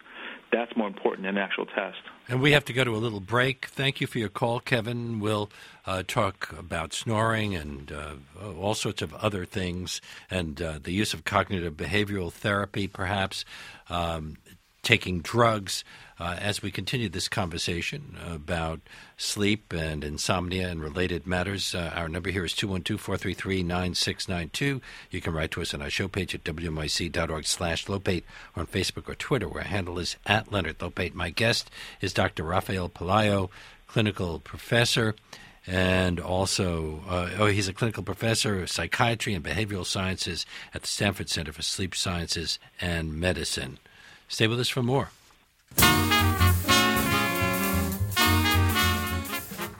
that's 0.52 0.76
more 0.76 0.88
important 0.88 1.26
than 1.26 1.38
an 1.38 1.44
actual 1.44 1.66
test. 1.66 1.98
And 2.30 2.42
we 2.42 2.52
have 2.52 2.66
to 2.66 2.74
go 2.74 2.84
to 2.84 2.96
a 2.96 2.98
little 2.98 3.20
break. 3.20 3.68
Thank 3.68 4.02
you 4.02 4.08
for 4.08 4.20
your 4.20 4.30
call, 4.30 4.60
Kevin. 4.60 5.20
We'll 5.20 5.50
uh, 5.86 6.04
talk 6.08 6.54
about 6.58 6.94
snoring 6.94 7.56
and 7.56 7.92
uh, 7.92 8.16
all 8.60 8.74
sorts 8.74 9.02
of 9.02 9.14
other 9.16 9.46
things 9.46 10.02
and 10.30 10.62
uh, 10.62 10.80
the 10.82 10.92
use 10.92 11.14
of 11.14 11.26
cognitive 11.26 11.76
behavioral 11.76 12.32
therapy, 12.32 12.88
perhaps, 12.88 13.46
um, 13.90 14.38
taking 14.84 15.20
drugs 15.22 15.84
uh, 16.20 16.36
as 16.40 16.62
we 16.62 16.72
continue 16.72 17.10
this 17.10 17.28
conversation 17.28 18.18
about 18.26 18.80
sleep 19.18 19.74
and 19.74 20.04
insomnia 20.04 20.70
and 20.70 20.82
related 20.82 21.28
matters. 21.28 21.76
Uh, 21.76 21.92
our 21.96 22.10
number 22.10 22.30
here 22.30 22.46
is 22.46 22.54
212 22.54 23.00
433 23.00 23.64
9692. 23.64 24.82
You 25.12 25.22
can 25.22 25.34
write 25.34 25.52
to 25.52 25.62
us 25.62 25.74
on 25.74 25.82
our 25.82 25.90
show 25.90 26.08
page 26.08 26.34
at 26.34 26.44
wnyc.org 26.44 27.46
slash 27.46 27.86
Lopate 27.86 28.24
or 28.56 28.62
on 28.62 28.68
Facebook 28.68 29.08
or 29.08 29.16
Twitter, 29.16 29.48
where 29.48 29.64
our 29.64 29.70
handle 29.70 30.00
is 30.00 30.18
at 30.26 30.52
Leonard 30.52 30.80
Lopate. 30.80 31.14
My 31.14 31.30
guest 31.30 31.70
is 32.02 32.14
Dr. 32.14 32.44
Rafael 32.44 32.90
Pelayo, 32.90 33.50
clinical 33.88 34.40
professor 34.40 35.16
and 35.68 36.18
also, 36.18 37.02
uh, 37.10 37.30
oh, 37.38 37.48
he's 37.48 37.68
a 37.68 37.74
clinical 37.74 38.02
professor 38.02 38.64
of 38.64 38.72
psychiatry 38.72 39.34
and 39.34 39.44
behavioral 39.44 39.86
sciences 39.86 40.46
at 40.74 40.82
the 40.82 40.88
Stanford 40.88 41.30
Center 41.30 41.52
for 41.52 41.62
Sleep 41.62 41.94
Sciences 41.94 42.58
and 42.80 43.14
Medicine. 43.20 43.78
Stay 44.30 44.48
with 44.48 44.62
us 44.62 44.70
for 44.70 44.82
more. 44.82 45.10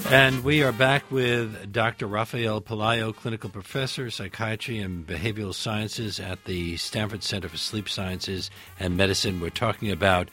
And 0.10 0.42
we 0.46 0.64
are 0.64 0.72
back 0.72 1.12
with 1.12 1.74
Dr. 1.74 2.08
Rafael 2.08 2.62
Pelayo, 2.62 3.14
clinical 3.14 3.50
professor, 3.50 4.10
psychiatry 4.10 4.80
and 4.80 5.06
behavioral 5.06 5.54
sciences 5.54 6.18
at 6.18 6.46
the 6.46 6.78
Stanford 6.78 7.24
Center 7.24 7.50
for 7.50 7.58
Sleep 7.58 7.90
Sciences 7.90 8.50
and 8.80 8.96
Medicine. 8.96 9.42
We're 9.42 9.50
talking 9.50 9.92
about 9.92 10.30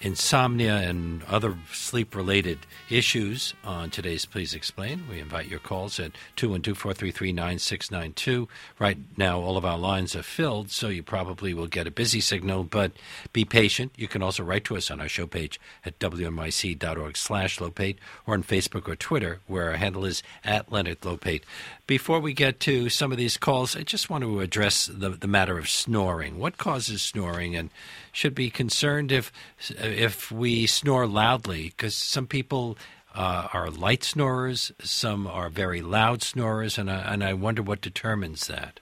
insomnia 0.00 0.76
and 0.76 1.22
other 1.24 1.56
sleep 1.72 2.14
related 2.14 2.58
issues 2.88 3.54
on 3.64 3.90
today's 3.90 4.24
Please 4.24 4.54
Explain. 4.54 5.04
We 5.08 5.20
invite 5.20 5.48
your 5.48 5.58
calls 5.58 5.98
at 5.98 6.12
212 6.36 6.76
433 6.76 7.32
9692. 7.32 8.48
Right 8.78 8.98
now, 9.16 9.40
all 9.40 9.56
of 9.56 9.64
our 9.64 9.78
lines 9.78 10.14
are 10.16 10.22
filled, 10.22 10.70
so 10.70 10.88
you 10.88 11.02
probably 11.02 11.54
will 11.54 11.66
get 11.66 11.86
a 11.86 11.90
busy 11.90 12.20
signal, 12.20 12.64
but 12.64 12.92
be 13.32 13.44
patient. 13.44 13.92
You 13.96 14.08
can 14.08 14.22
also 14.22 14.42
write 14.42 14.64
to 14.64 14.76
us 14.76 14.90
on 14.90 15.00
our 15.00 15.08
show 15.08 15.26
page 15.26 15.60
at 15.84 15.98
wnyc.org 15.98 17.16
slash 17.16 17.58
Lopate 17.58 17.96
or 18.26 18.34
on 18.34 18.42
Facebook 18.42 18.88
or 18.88 18.96
Twitter, 18.96 19.40
where 19.46 19.70
our 19.70 19.76
handle 19.76 20.04
is 20.04 20.22
at 20.44 20.72
Leonard 20.72 21.00
Lopate. 21.00 21.42
Before 21.86 22.20
we 22.20 22.32
get 22.32 22.60
to 22.60 22.88
some 22.88 23.12
of 23.12 23.18
these 23.18 23.36
calls, 23.36 23.76
I 23.76 23.82
just 23.82 24.08
want 24.08 24.24
to 24.24 24.40
address 24.40 24.86
the, 24.86 25.10
the 25.10 25.26
matter 25.26 25.58
of 25.58 25.68
snoring. 25.68 26.38
What 26.38 26.56
causes 26.56 27.02
snoring, 27.02 27.56
and 27.56 27.70
should 28.12 28.34
be 28.34 28.50
concerned 28.50 29.10
if 29.10 29.32
if 29.78 30.30
we 30.30 30.66
snore 30.66 31.06
loudly? 31.06 31.70
Because 31.70 31.96
some 31.96 32.26
people 32.26 32.78
uh, 33.14 33.48
are 33.52 33.70
light 33.70 34.04
snorers, 34.04 34.72
some 34.80 35.26
are 35.26 35.48
very 35.48 35.82
loud 35.82 36.22
snorers, 36.22 36.78
and 36.78 36.90
I, 36.90 37.12
and 37.12 37.24
I 37.24 37.32
wonder 37.34 37.62
what 37.62 37.80
determines 37.80 38.46
that. 38.46 38.80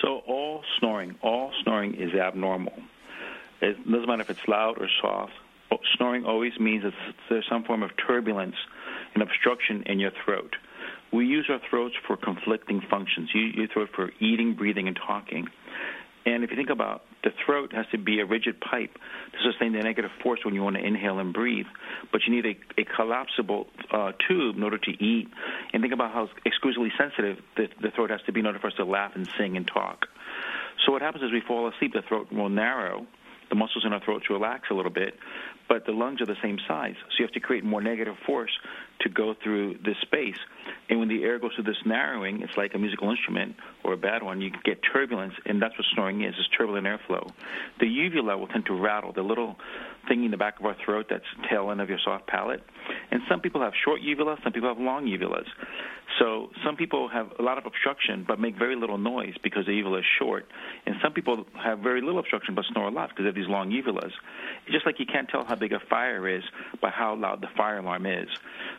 So 0.00 0.22
all 0.26 0.62
snoring, 0.78 1.16
all 1.22 1.52
snoring 1.62 1.94
is 1.94 2.14
abnormal. 2.14 2.74
It 3.60 3.76
doesn't 3.90 4.06
matter 4.06 4.22
if 4.22 4.30
it's 4.30 4.48
loud 4.48 4.78
or 4.78 4.88
soft. 5.00 5.32
Snoring 5.96 6.24
always 6.24 6.58
means 6.58 6.82
that 6.82 6.94
there's 7.28 7.46
some 7.48 7.64
form 7.64 7.82
of 7.82 7.90
turbulence 7.96 8.56
and 9.14 9.22
obstruction 9.22 9.82
in 9.84 9.98
your 9.98 10.10
throat. 10.24 10.56
We 11.12 11.26
use 11.26 11.46
our 11.50 11.60
throats 11.68 11.94
for 12.06 12.16
conflicting 12.16 12.80
functions. 12.88 13.30
You 13.34 13.42
use 13.42 13.56
your 13.56 13.66
throat 13.68 13.90
for 13.94 14.12
eating, 14.20 14.54
breathing, 14.54 14.88
and 14.88 14.96
talking. 14.96 15.48
And 16.24 16.44
if 16.44 16.50
you 16.50 16.56
think 16.56 16.70
about 16.70 17.02
the 17.22 17.30
throat 17.44 17.72
has 17.72 17.86
to 17.92 17.98
be 17.98 18.20
a 18.20 18.26
rigid 18.26 18.60
pipe 18.60 18.94
to 19.32 19.38
sustain 19.50 19.72
the 19.72 19.82
negative 19.82 20.10
force 20.22 20.40
when 20.44 20.54
you 20.54 20.62
want 20.62 20.76
to 20.76 20.82
inhale 20.82 21.18
and 21.18 21.32
breathe, 21.32 21.66
but 22.12 22.22
you 22.26 22.34
need 22.34 22.46
a, 22.46 22.80
a 22.80 22.84
collapsible 22.84 23.66
uh, 23.90 24.12
tube 24.26 24.56
in 24.56 24.62
order 24.62 24.78
to 24.78 24.90
eat. 25.04 25.28
And 25.72 25.82
think 25.82 25.92
about 25.92 26.12
how 26.12 26.28
exquisitely 26.46 26.92
sensitive 26.98 27.38
the, 27.56 27.68
the 27.80 27.90
throat 27.90 28.10
has 28.10 28.20
to 28.26 28.32
be 28.32 28.40
in 28.40 28.46
order 28.46 28.58
for 28.58 28.68
us 28.68 28.74
to 28.74 28.84
laugh 28.84 29.12
and 29.14 29.28
sing 29.38 29.56
and 29.56 29.66
talk. 29.66 30.06
So 30.84 30.92
what 30.92 31.02
happens 31.02 31.22
is 31.24 31.30
we 31.32 31.42
fall 31.46 31.68
asleep, 31.68 31.92
the 31.92 32.02
throat 32.02 32.32
will 32.32 32.48
narrow, 32.48 33.06
the 33.50 33.56
muscles 33.56 33.84
in 33.84 33.92
our 33.92 34.02
throat 34.02 34.22
to 34.28 34.32
relax 34.32 34.68
a 34.70 34.74
little 34.74 34.90
bit, 34.90 35.14
but 35.68 35.84
the 35.84 35.92
lungs 35.92 36.20
are 36.20 36.26
the 36.26 36.36
same 36.42 36.58
size. 36.66 36.94
So 37.10 37.16
you 37.18 37.24
have 37.24 37.34
to 37.34 37.40
create 37.40 37.64
more 37.64 37.82
negative 37.82 38.14
force 38.26 38.50
to 39.00 39.08
go 39.08 39.34
through 39.42 39.78
this 39.84 39.96
space. 40.02 40.38
And 40.88 40.98
when 40.98 41.08
the 41.08 41.22
air 41.22 41.38
goes 41.38 41.52
through 41.54 41.64
this 41.64 41.82
narrowing, 41.84 42.42
it's 42.42 42.56
like 42.56 42.74
a 42.74 42.78
musical 42.78 43.10
instrument 43.10 43.56
or 43.84 43.92
a 43.92 43.96
bad 43.96 44.22
one, 44.22 44.40
you 44.40 44.50
get 44.64 44.80
turbulence, 44.92 45.34
and 45.46 45.60
that's 45.60 45.76
what 45.76 45.86
snoring 45.94 46.22
is, 46.22 46.34
is 46.34 46.48
turbulent 46.56 46.86
airflow. 46.86 47.30
The 47.80 47.86
uvula 47.86 48.36
will 48.36 48.48
tend 48.48 48.66
to 48.66 48.74
rattle, 48.74 49.12
the 49.12 49.22
little 49.22 49.56
thing 50.08 50.24
in 50.24 50.30
the 50.30 50.36
back 50.36 50.58
of 50.58 50.66
our 50.66 50.76
throat 50.84 51.06
that's 51.10 51.24
tail 51.48 51.70
end 51.70 51.80
of 51.80 51.88
your 51.88 51.98
soft 52.04 52.26
palate. 52.26 52.62
And 53.10 53.20
some 53.28 53.40
people 53.40 53.60
have 53.60 53.72
short 53.84 54.00
uvula, 54.00 54.36
some 54.42 54.52
people 54.52 54.68
have 54.68 54.78
long 54.78 55.06
uvulas. 55.06 55.46
So 56.20 56.50
some 56.64 56.76
people 56.76 57.08
have 57.08 57.32
a 57.38 57.42
lot 57.42 57.56
of 57.56 57.64
obstruction 57.64 58.24
but 58.28 58.38
make 58.38 58.56
very 58.56 58.76
little 58.76 58.98
noise 58.98 59.34
because 59.42 59.64
the 59.64 59.72
uvula 59.72 60.00
is 60.00 60.04
short. 60.18 60.46
And 60.84 60.96
some 61.02 61.12
people 61.12 61.46
have 61.54 61.78
very 61.78 62.02
little 62.02 62.18
obstruction 62.20 62.54
but 62.54 62.66
snore 62.72 62.88
a 62.88 62.90
lot 62.90 63.08
because 63.08 63.22
they 63.22 63.28
have 63.28 63.34
these 63.34 63.48
long 63.48 63.70
uvulas. 63.70 64.12
It's 64.66 64.72
just 64.72 64.84
like 64.84 65.00
you 65.00 65.06
can't 65.06 65.28
tell 65.28 65.44
how 65.44 65.54
big 65.54 65.72
a 65.72 65.80
fire 65.88 66.28
is 66.28 66.44
by 66.82 66.90
how 66.90 67.16
loud 67.16 67.40
the 67.40 67.48
fire 67.56 67.78
alarm 67.78 68.04
is. 68.04 68.28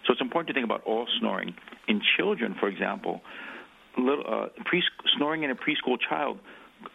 So 0.06 0.14
it's 0.14 0.22
important 0.22 0.50
to 0.50 0.54
think 0.54 0.66
about 0.66 0.84
all 0.86 1.08
snoring. 1.20 1.56
In 1.88 2.00
children, 2.16 2.56
for 2.60 2.70
example, 2.70 3.22
little, 3.98 4.24
uh, 4.28 4.48
pre- 4.64 4.84
snoring 5.18 5.44
in 5.44 5.50
a 5.50 5.56
preschool 5.56 5.98
child 6.00 6.38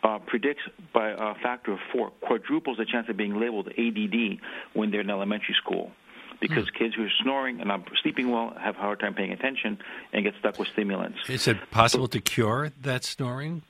uh, 0.02 0.18
predicts 0.26 0.62
by 0.94 1.10
a 1.10 1.34
factor 1.42 1.72
of 1.72 1.78
four, 1.92 2.10
quadruples 2.20 2.78
the 2.78 2.86
chance 2.86 3.08
of 3.08 3.16
being 3.16 3.38
labeled 3.40 3.68
ADD 3.68 4.38
when 4.74 4.90
they're 4.90 5.00
in 5.00 5.10
elementary 5.10 5.54
school. 5.60 5.90
Because 6.40 6.64
mm. 6.66 6.78
kids 6.78 6.94
who 6.94 7.04
are 7.04 7.12
snoring 7.22 7.60
and 7.60 7.68
not 7.68 7.88
sleeping 8.02 8.30
well 8.30 8.54
have 8.60 8.76
a 8.76 8.78
hard 8.78 9.00
time 9.00 9.14
paying 9.14 9.32
attention 9.32 9.78
and 10.12 10.24
get 10.24 10.34
stuck 10.38 10.58
with 10.58 10.68
stimulants. 10.68 11.18
Is 11.28 11.48
it 11.48 11.70
possible 11.70 12.08
to 12.08 12.20
cure 12.20 12.72
that 12.82 13.04
snoring? 13.04 13.62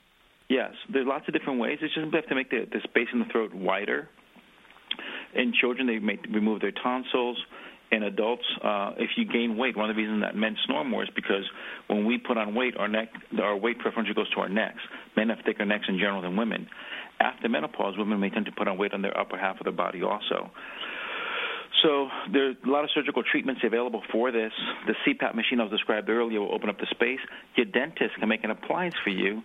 Yes, 0.48 0.72
there's 0.92 1.06
lots 1.06 1.26
of 1.28 1.34
different 1.34 1.60
ways. 1.60 1.78
It's 1.80 1.94
just 1.94 2.04
simply 2.04 2.20
have 2.20 2.28
to 2.28 2.34
make 2.34 2.50
the, 2.50 2.66
the 2.70 2.80
space 2.84 3.08
in 3.12 3.20
the 3.20 3.24
throat 3.26 3.52
wider. 3.54 4.08
In 5.34 5.52
children, 5.52 5.86
they 5.86 5.98
may 5.98 6.18
remove 6.30 6.60
their 6.60 6.72
tonsils 6.72 7.36
in 7.92 8.02
adults, 8.02 8.44
uh, 8.64 8.92
if 8.98 9.10
you 9.16 9.24
gain 9.24 9.56
weight, 9.56 9.76
one 9.76 9.88
of 9.88 9.94
the 9.94 10.02
reasons 10.02 10.22
that 10.22 10.34
men 10.34 10.56
snore 10.66 10.84
more 10.84 11.04
is 11.04 11.10
because 11.14 11.44
when 11.86 12.04
we 12.04 12.18
put 12.18 12.36
on 12.36 12.54
weight, 12.54 12.76
our 12.76 12.88
neck, 12.88 13.08
our 13.40 13.56
weight 13.56 13.78
preferentially 13.78 14.14
goes 14.14 14.28
to 14.30 14.40
our 14.40 14.48
necks. 14.48 14.80
Men 15.16 15.28
have 15.28 15.38
thicker 15.44 15.64
necks 15.64 15.84
in 15.88 15.98
general 15.98 16.22
than 16.22 16.36
women. 16.36 16.68
After 17.20 17.48
menopause, 17.48 17.96
women 17.96 18.18
may 18.18 18.30
tend 18.30 18.46
to 18.46 18.52
put 18.52 18.66
on 18.66 18.76
weight 18.76 18.92
on 18.92 19.02
their 19.02 19.16
upper 19.18 19.38
half 19.38 19.60
of 19.60 19.64
the 19.64 19.72
body 19.72 20.02
also. 20.02 20.50
So 21.86 22.08
there 22.32 22.48
are 22.48 22.50
a 22.50 22.68
lot 22.68 22.82
of 22.82 22.90
surgical 22.92 23.22
treatments 23.22 23.60
available 23.64 24.02
for 24.10 24.32
this. 24.32 24.50
The 24.88 24.94
CPAP 25.06 25.36
machine 25.36 25.60
I 25.60 25.62
was 25.62 25.70
described 25.70 26.08
earlier 26.08 26.40
will 26.40 26.52
open 26.52 26.68
up 26.68 26.80
the 26.80 26.86
space. 26.90 27.20
Your 27.54 27.66
dentist 27.66 28.16
can 28.18 28.28
make 28.28 28.42
an 28.42 28.50
appliance 28.50 28.96
for 29.04 29.10
you 29.10 29.42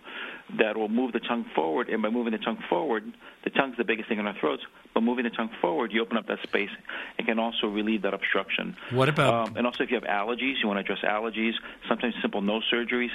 that 0.58 0.76
will 0.76 0.88
move 0.88 1.12
the 1.12 1.20
tongue 1.20 1.46
forward, 1.54 1.88
and 1.88 2.02
by 2.02 2.10
moving 2.10 2.32
the 2.32 2.38
tongue 2.38 2.58
forward, 2.68 3.04
the 3.44 3.50
tongue's 3.50 3.76
the 3.76 3.84
biggest 3.84 4.08
thing 4.08 4.18
in 4.18 4.26
our 4.26 4.34
throats. 4.40 4.62
But 4.92 5.02
moving 5.02 5.22
the 5.22 5.30
tongue 5.30 5.50
forward, 5.60 5.92
you 5.92 6.02
open 6.02 6.16
up 6.16 6.26
that 6.26 6.40
space 6.42 6.70
and 7.16 7.28
can 7.28 7.38
also 7.38 7.68
relieve 7.68 8.02
that 8.02 8.12
obstruction. 8.12 8.76
What 8.90 9.08
about? 9.08 9.50
Um, 9.50 9.56
and 9.56 9.64
also, 9.64 9.84
if 9.84 9.90
you 9.92 10.00
have 10.00 10.04
allergies, 10.04 10.54
you 10.60 10.66
want 10.66 10.84
to 10.84 10.92
address 10.92 11.04
allergies. 11.04 11.52
Sometimes 11.88 12.14
simple 12.22 12.40
nose 12.40 12.64
surgeries 12.74 13.10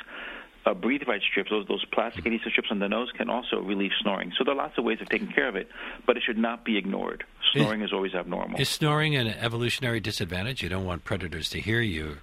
uh, 0.68 0.74
breathe 0.74 1.04
right 1.08 1.22
strips, 1.22 1.50
those, 1.50 1.66
those 1.68 1.86
plastic 1.86 2.26
adhesive 2.26 2.52
strips 2.52 2.70
on 2.72 2.80
the 2.80 2.90
nose, 2.90 3.10
can 3.16 3.30
also 3.30 3.60
relieve 3.62 3.92
snoring. 4.02 4.34
So 4.38 4.44
there 4.44 4.54
are 4.54 4.58
lots 4.58 4.78
of 4.78 4.84
ways 4.84 5.00
of 5.02 5.08
taking 5.10 5.32
care 5.32 5.48
of 5.48 5.56
it, 5.56 5.70
but 6.06 6.18
it 6.18 6.24
should 6.24 6.38
not 6.38 6.66
be 6.66 6.78
ignored. 6.78 7.24
Snoring 7.54 7.82
is, 7.82 7.90
is 7.90 7.94
always 7.94 8.14
abnormal. 8.14 8.60
Is 8.60 8.70
snoring 8.70 9.16
an 9.16 9.28
evolutionary 9.28 10.00
disadvantage? 10.00 10.62
You 10.62 10.70
don't 10.70 10.86
want 10.86 11.06
predators 11.06 11.50
to 11.52 11.62
hear 11.62 11.82
you, 11.82 12.18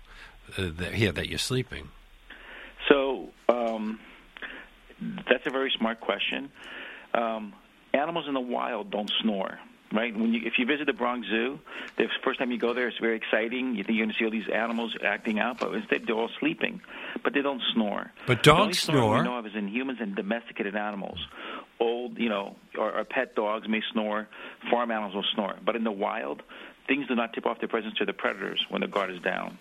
uh, 0.58 0.68
that, 0.76 0.94
hear 0.94 1.12
that 1.12 1.28
you're 1.28 1.38
sleeping. 1.38 1.88
So 2.88 3.30
um, 3.48 3.98
That's 5.00 5.46
a 5.46 5.50
very 5.50 5.72
smart 5.76 6.00
question. 6.00 6.50
Um, 7.14 7.54
animals 7.92 8.26
in 8.28 8.34
the 8.34 8.40
wild 8.40 8.90
don't 8.90 9.10
snore 9.22 9.58
right? 9.94 10.14
When 10.14 10.34
you, 10.34 10.40
if 10.44 10.54
you 10.58 10.66
visit 10.66 10.86
the 10.86 10.92
Bronx 10.92 11.26
Zoo, 11.28 11.58
the 11.96 12.06
first 12.22 12.38
time 12.38 12.50
you 12.50 12.58
go 12.58 12.74
there, 12.74 12.88
it's 12.88 12.98
very 12.98 13.16
exciting. 13.16 13.76
You 13.76 13.84
think 13.84 13.96
you're 13.96 14.06
going 14.06 14.14
to 14.14 14.18
see 14.18 14.24
all 14.24 14.30
these 14.30 14.50
animals 14.52 14.94
acting 15.02 15.38
out, 15.38 15.60
but 15.60 15.72
instead 15.72 16.06
they're 16.06 16.16
all 16.16 16.30
sleeping, 16.40 16.80
but 17.22 17.32
they 17.32 17.42
don't 17.42 17.62
snore. 17.72 18.12
But 18.26 18.42
dogs 18.42 18.84
the 18.84 18.92
snore. 18.92 19.18
We 19.18 19.24
know 19.24 19.38
of 19.38 19.46
is 19.46 19.54
in 19.54 19.68
humans 19.68 19.98
and 20.00 20.14
domesticated 20.16 20.74
animals. 20.74 21.18
Old, 21.80 22.18
you 22.18 22.28
know, 22.28 22.56
or, 22.76 22.98
or 22.98 23.04
pet 23.04 23.34
dogs 23.34 23.68
may 23.68 23.80
snore. 23.92 24.28
Farm 24.70 24.90
animals 24.90 25.14
will 25.14 25.24
snore, 25.34 25.56
but 25.64 25.76
in 25.76 25.84
the 25.84 25.92
wild, 25.92 26.42
things 26.88 27.06
do 27.06 27.14
not 27.14 27.32
tip 27.32 27.46
off 27.46 27.60
their 27.60 27.68
presence 27.68 27.94
to 27.98 28.04
the 28.04 28.12
predators 28.12 28.64
when 28.68 28.80
the 28.80 28.88
guard 28.88 29.10
is 29.10 29.20
down. 29.22 29.56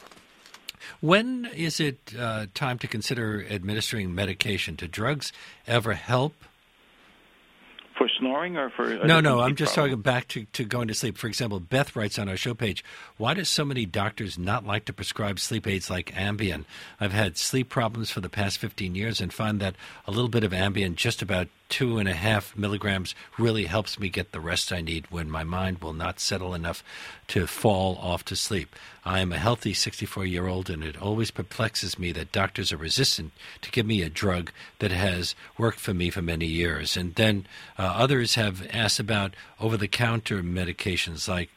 When 1.00 1.46
is 1.56 1.80
it 1.80 2.14
uh, 2.18 2.48
time 2.54 2.78
to 2.80 2.88
consider 2.88 3.46
administering 3.50 4.14
medication? 4.14 4.76
Do 4.76 4.88
drugs 4.88 5.32
ever 5.66 5.94
help 5.94 6.34
snoring 8.24 8.58
or 8.58 8.70
for 8.70 9.06
no 9.06 9.20
no 9.20 9.42
i'm 9.42 9.56
just 9.56 9.74
problem? 9.74 9.92
talking 9.92 10.02
back 10.02 10.28
to, 10.28 10.46
to 10.54 10.64
going 10.64 10.88
to 10.88 10.94
sleep 10.94 11.18
for 11.18 11.28
example 11.28 11.60
beth 11.60 11.96
writes 11.96 12.18
on 12.18 12.30
our 12.30 12.38
show 12.38 12.54
page 12.54 12.84
why 13.18 13.34
do 13.34 13.44
so 13.44 13.66
many 13.66 13.86
doctors 13.86 14.38
not 14.38 14.66
like 14.66 14.86
to 14.86 14.94
prescribe 14.94 15.40
sleep 15.40 15.68
aids 15.68 15.90
like 15.90 16.12
ambien 16.14 16.66
i've 17.00 17.12
had 17.12 17.38
sleep 17.38 17.70
problems 17.70 18.10
for 18.10 18.22
the 18.22 18.30
past 18.30 18.58
15 18.58 18.96
years 18.96 19.20
and 19.20 19.34
find 19.34 19.60
that 19.60 19.76
a 20.08 20.12
little 20.12 20.30
bit 20.30 20.44
of 20.44 20.52
ambien 20.52 20.96
just 20.96 21.22
about 21.22 21.48
two 21.74 21.98
and 21.98 22.08
a 22.08 22.14
half 22.14 22.56
milligrams 22.56 23.16
really 23.40 23.66
helps 23.66 24.00
me 24.00 24.08
get 24.08 24.32
the 24.32 24.40
rest 24.40 24.72
I 24.72 24.82
need 24.82 25.10
when 25.10 25.28
my 25.28 25.44
mind 25.44 25.80
will 25.80 25.94
not 25.94 26.20
settle 26.20 26.54
enough 26.54 26.84
to 27.30 27.48
fall 27.48 27.98
off 28.00 28.24
to 28.26 28.36
sleep. 28.36 28.76
I 29.06 29.20
am 29.20 29.34
a 29.34 29.38
healthy 29.38 29.74
64 29.74 30.26
year 30.26 30.48
old, 30.48 30.70
and 30.70 30.84
it 30.84 31.02
always 31.02 31.32
perplexes 31.32 32.00
me 32.00 32.12
that 32.14 32.32
doctors 32.32 32.72
are 32.72 32.78
resistant 32.78 33.34
to 33.62 33.72
give 33.72 33.86
me 33.86 34.02
a 34.02 34.10
drug 34.10 34.52
that 34.80 34.92
has 34.92 35.36
worked 35.58 35.80
for 35.80 35.94
me 35.94 36.10
for 36.10 36.22
many 36.22 36.46
years. 36.46 36.96
And 36.96 37.16
then 37.16 37.46
uh, 37.78 37.84
others 37.84 38.36
have 38.36 38.66
asked 38.72 39.00
about 39.00 39.36
over 39.60 39.78
the 39.78 39.88
counter 39.88 40.42
medications 40.42 41.28
like. 41.28 41.50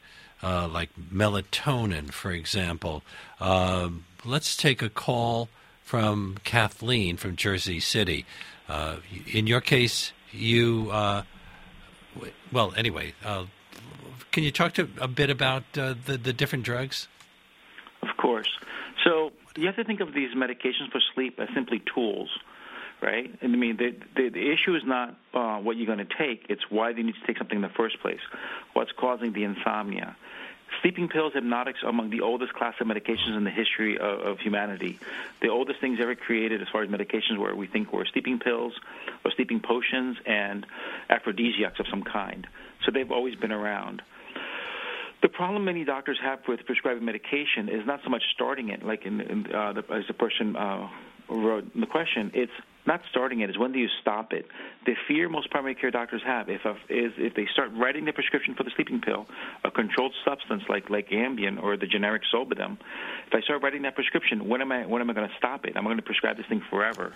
Uh, 0.43 0.67
like 0.67 0.91
melatonin, 1.11 2.11
for 2.11 2.29
example. 2.29 3.01
Uh, 3.41 3.89
let's 4.23 4.55
take 4.55 4.83
a 4.83 4.89
call 4.89 5.49
from 5.81 6.37
Kathleen 6.43 7.17
from 7.17 7.35
Jersey 7.35 7.79
City. 7.79 8.23
Uh, 8.69 8.97
in 9.31 9.47
your 9.47 9.61
case, 9.61 10.11
you 10.31 10.89
uh, 10.91 11.23
well. 12.51 12.73
Anyway, 12.75 13.13
uh, 13.23 13.45
can 14.31 14.43
you 14.43 14.51
talk 14.51 14.73
to 14.73 14.89
a 14.99 15.07
bit 15.07 15.29
about 15.29 15.63
uh, 15.77 15.95
the 16.05 16.17
the 16.17 16.33
different 16.33 16.65
drugs? 16.65 17.07
Of 18.01 18.15
course. 18.17 18.49
So 19.03 19.31
you 19.55 19.65
have 19.67 19.75
to 19.75 19.83
think 19.83 19.99
of 19.99 20.13
these 20.13 20.33
medications 20.35 20.91
for 20.91 21.01
sleep 21.13 21.39
as 21.39 21.49
simply 21.53 21.81
tools, 21.93 22.29
right? 23.01 23.33
I 23.41 23.47
mean, 23.47 23.77
the 23.77 23.95
the, 24.15 24.29
the 24.29 24.51
issue 24.51 24.75
is 24.75 24.83
not 24.85 25.15
uh, 25.33 25.57
what 25.59 25.77
you're 25.77 25.87
going 25.87 26.05
to 26.05 26.17
take; 26.17 26.45
it's 26.49 26.69
why 26.69 26.89
you 26.89 27.03
need 27.03 27.15
to 27.15 27.27
take 27.27 27.37
something 27.37 27.57
in 27.57 27.61
the 27.61 27.69
first 27.69 27.99
place. 27.99 28.19
What's 28.73 28.91
causing 28.91 29.33
the 29.33 29.43
insomnia? 29.43 30.15
Sleeping 30.81 31.07
pills, 31.07 31.33
hypnotics 31.33 31.81
are 31.81 31.89
among 31.89 32.09
the 32.09 32.21
oldest 32.21 32.53
class 32.53 32.75
of 32.81 32.87
medications 32.87 33.35
in 33.37 33.45
the 33.45 33.49
history 33.49 33.97
of, 33.97 34.19
of 34.19 34.39
humanity. 34.39 34.99
The 35.41 35.47
oldest 35.47 35.79
things 35.79 35.99
ever 36.01 36.13
created, 36.13 36.61
as 36.61 36.67
far 36.67 36.83
as 36.83 36.89
medications 36.89 37.37
were, 37.37 37.55
we 37.55 37.67
think 37.67 37.93
were 37.93 38.05
sleeping 38.05 38.39
pills 38.39 38.73
or 39.23 39.31
sleeping 39.31 39.61
potions 39.61 40.17
and 40.25 40.65
aphrodisiacs 41.09 41.79
of 41.79 41.87
some 41.87 42.03
kind. 42.03 42.47
So 42.85 42.91
they've 42.91 43.11
always 43.11 43.35
been 43.35 43.53
around. 43.53 44.01
The 45.21 45.29
problem 45.29 45.65
many 45.65 45.83
doctors 45.83 46.19
have 46.21 46.39
with 46.47 46.65
prescribing 46.65 47.03
medication 47.03 47.69
is 47.69 47.85
not 47.85 48.01
so 48.03 48.09
much 48.09 48.23
starting 48.33 48.69
it, 48.69 48.83
like 48.83 49.05
in, 49.05 49.19
in 49.21 49.53
uh, 49.53 49.73
the, 49.73 49.83
as 49.93 50.03
the 50.07 50.13
person 50.13 50.55
uh, 50.55 50.89
wrote 51.29 51.73
in 51.73 51.81
the 51.81 51.87
question. 51.87 52.31
It's 52.33 52.51
not 52.87 53.01
starting 53.09 53.41
it 53.41 53.49
is 53.49 53.57
when 53.57 53.73
do 53.73 53.79
you 53.79 53.89
stop 54.01 54.31
it? 54.33 54.47
The 54.85 54.95
fear 55.07 55.27
most 55.27 55.51
primary 55.51 55.75
care 55.75 55.91
doctors 55.91 56.21
have 56.25 56.49
if 56.49 56.63
a, 56.65 56.71
is 56.89 57.11
if 57.17 57.35
they 57.35 57.45
start 57.51 57.71
writing 57.73 58.05
the 58.05 58.13
prescription 58.13 58.55
for 58.55 58.63
the 58.63 58.71
sleeping 58.75 59.01
pill, 59.01 59.27
a 59.63 59.69
controlled 59.69 60.13
substance 60.23 60.63
like 60.69 60.89
like 60.89 61.09
Ambien 61.09 61.61
or 61.61 61.75
the 61.77 61.85
generic 61.85 62.23
Zolpidem. 62.33 62.77
If 63.27 63.33
I 63.35 63.41
start 63.41 63.61
writing 63.61 63.81
that 63.83 63.95
prescription, 63.95 64.47
when 64.47 64.61
am 64.61 64.71
I 64.71 64.85
when 64.85 65.01
am 65.01 65.09
I 65.09 65.13
going 65.13 65.27
to 65.29 65.35
stop 65.37 65.65
it? 65.65 65.75
I'm 65.75 65.83
going 65.83 65.97
to 65.97 66.03
prescribe 66.03 66.37
this 66.37 66.45
thing 66.47 66.63
forever. 66.69 67.13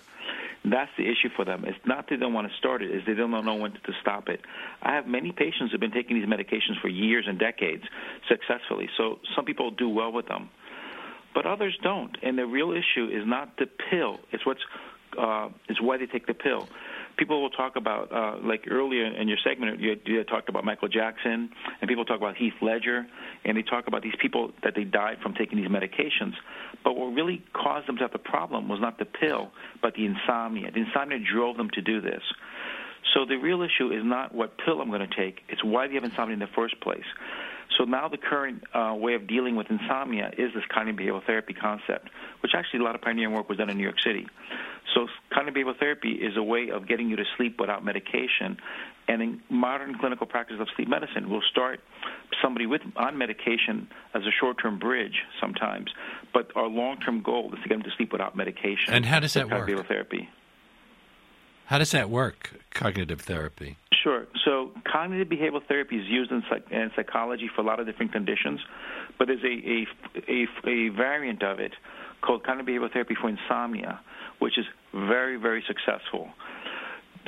That's 0.63 0.91
the 0.97 1.05
issue 1.09 1.29
for 1.35 1.45
them. 1.45 1.63
It's 1.65 1.79
not 1.85 2.07
they 2.09 2.17
don't 2.17 2.33
want 2.33 2.51
to 2.51 2.57
start 2.57 2.81
it; 2.81 2.91
is 2.91 3.03
they 3.07 3.13
don't 3.13 3.31
know 3.31 3.55
when 3.55 3.71
to 3.71 3.93
stop 4.01 4.27
it. 4.27 4.41
I 4.83 4.93
have 4.93 5.07
many 5.07 5.31
patients 5.31 5.71
who've 5.71 5.79
been 5.79 5.91
taking 5.91 6.19
these 6.19 6.29
medications 6.29 6.79
for 6.81 6.89
years 6.89 7.25
and 7.27 7.39
decades 7.39 7.83
successfully. 8.27 8.89
So 8.97 9.19
some 9.35 9.45
people 9.45 9.71
do 9.71 9.89
well 9.89 10.11
with 10.11 10.27
them 10.27 10.49
but 11.33 11.45
others 11.45 11.77
don't. 11.81 12.17
And 12.21 12.37
the 12.37 12.45
real 12.45 12.71
issue 12.71 13.07
is 13.07 13.25
not 13.25 13.57
the 13.57 13.65
pill; 13.65 14.19
it's 14.31 14.45
what's 14.45 14.59
uh, 15.17 15.49
is 15.69 15.77
why 15.81 15.97
they 15.97 16.05
take 16.05 16.27
the 16.27 16.33
pill. 16.33 16.67
People 17.17 17.41
will 17.41 17.49
talk 17.49 17.75
about, 17.75 18.11
uh, 18.11 18.37
like 18.43 18.65
earlier 18.69 19.05
in 19.05 19.27
your 19.27 19.37
segment, 19.43 19.79
you, 19.79 19.99
you 20.05 20.23
talked 20.23 20.49
about 20.49 20.63
Michael 20.63 20.87
Jackson, 20.87 21.49
and 21.81 21.87
people 21.87 22.05
talk 22.05 22.17
about 22.17 22.37
Heath 22.37 22.53
Ledger, 22.61 23.05
and 23.45 23.57
they 23.57 23.61
talk 23.61 23.87
about 23.87 24.01
these 24.01 24.15
people 24.21 24.51
that 24.63 24.73
they 24.75 24.83
died 24.83 25.17
from 25.21 25.33
taking 25.33 25.57
these 25.57 25.69
medications. 25.69 26.33
But 26.83 26.95
what 26.95 27.13
really 27.13 27.43
caused 27.53 27.87
them 27.87 27.97
to 27.97 28.03
have 28.03 28.11
the 28.11 28.19
problem 28.19 28.69
was 28.69 28.79
not 28.79 28.97
the 28.97 29.05
pill, 29.05 29.51
but 29.81 29.93
the 29.93 30.05
insomnia. 30.05 30.71
The 30.71 30.79
insomnia 30.81 31.19
drove 31.19 31.57
them 31.57 31.69
to 31.73 31.81
do 31.81 32.01
this. 32.01 32.23
So 33.13 33.25
the 33.25 33.35
real 33.35 33.61
issue 33.61 33.91
is 33.91 34.03
not 34.03 34.33
what 34.33 34.57
pill 34.63 34.79
I'm 34.79 34.89
going 34.89 35.07
to 35.07 35.15
take; 35.15 35.41
it's 35.49 35.63
why 35.63 35.87
they 35.87 35.95
have 35.95 36.03
insomnia 36.03 36.33
in 36.33 36.39
the 36.39 36.47
first 36.55 36.79
place. 36.81 37.03
So 37.77 37.85
now 37.85 38.07
the 38.07 38.17
current 38.17 38.63
uh, 38.73 38.93
way 38.97 39.13
of 39.13 39.27
dealing 39.27 39.55
with 39.55 39.67
insomnia 39.69 40.31
is 40.37 40.53
this 40.53 40.63
cognitive 40.71 40.99
behavioral 40.99 41.25
therapy 41.25 41.53
concept, 41.53 42.09
which 42.41 42.51
actually 42.55 42.81
a 42.81 42.83
lot 42.83 42.95
of 42.95 43.01
pioneering 43.01 43.33
work 43.33 43.49
was 43.49 43.57
done 43.57 43.69
in 43.69 43.77
New 43.77 43.83
York 43.83 44.01
City. 44.03 44.27
So 44.93 45.07
cognitive 45.33 45.65
behavioral 45.65 45.79
therapy 45.79 46.11
is 46.11 46.35
a 46.37 46.43
way 46.43 46.69
of 46.69 46.87
getting 46.87 47.09
you 47.09 47.15
to 47.15 47.25
sleep 47.37 47.59
without 47.59 47.83
medication. 47.83 48.57
And 49.07 49.21
in 49.21 49.41
modern 49.49 49.97
clinical 49.97 50.27
practice 50.27 50.57
of 50.59 50.67
sleep 50.75 50.87
medicine, 50.87 51.29
we'll 51.29 51.41
start 51.49 51.79
somebody 52.41 52.65
with 52.65 52.81
on 52.95 53.17
medication 53.17 53.87
as 54.13 54.23
a 54.23 54.31
short-term 54.39 54.79
bridge 54.79 55.23
sometimes, 55.39 55.91
but 56.33 56.51
our 56.55 56.67
long-term 56.67 57.21
goal 57.21 57.53
is 57.53 57.61
to 57.63 57.69
get 57.69 57.75
them 57.75 57.83
to 57.83 57.91
sleep 57.97 58.11
without 58.11 58.35
medication. 58.35 58.93
And 58.93 59.05
how 59.05 59.19
does 59.19 59.33
that 59.33 59.49
work? 59.49 59.67
Behavioral 59.67 59.87
therapy. 59.87 60.29
How 61.71 61.77
does 61.77 61.91
that 61.91 62.09
work? 62.09 62.51
Cognitive 62.71 63.21
therapy. 63.21 63.77
Sure. 64.03 64.27
So 64.43 64.71
cognitive 64.83 65.29
behavioral 65.29 65.65
therapy 65.65 65.95
is 65.95 66.05
used 66.05 66.29
in, 66.29 66.43
psych- 66.49 66.69
in 66.69 66.91
psychology 66.97 67.49
for 67.55 67.61
a 67.61 67.63
lot 67.63 67.79
of 67.79 67.85
different 67.85 68.11
conditions, 68.11 68.59
but 69.17 69.29
there's 69.29 69.41
a, 69.41 69.47
a, 69.47 69.87
a, 70.29 70.69
a 70.69 70.89
variant 70.89 71.41
of 71.43 71.61
it 71.61 71.71
called 72.19 72.43
cognitive 72.43 72.67
behavioral 72.75 72.91
therapy 72.91 73.15
for 73.15 73.29
insomnia, 73.29 74.01
which 74.39 74.57
is 74.57 74.65
very, 74.93 75.37
very 75.37 75.63
successful. 75.65 76.27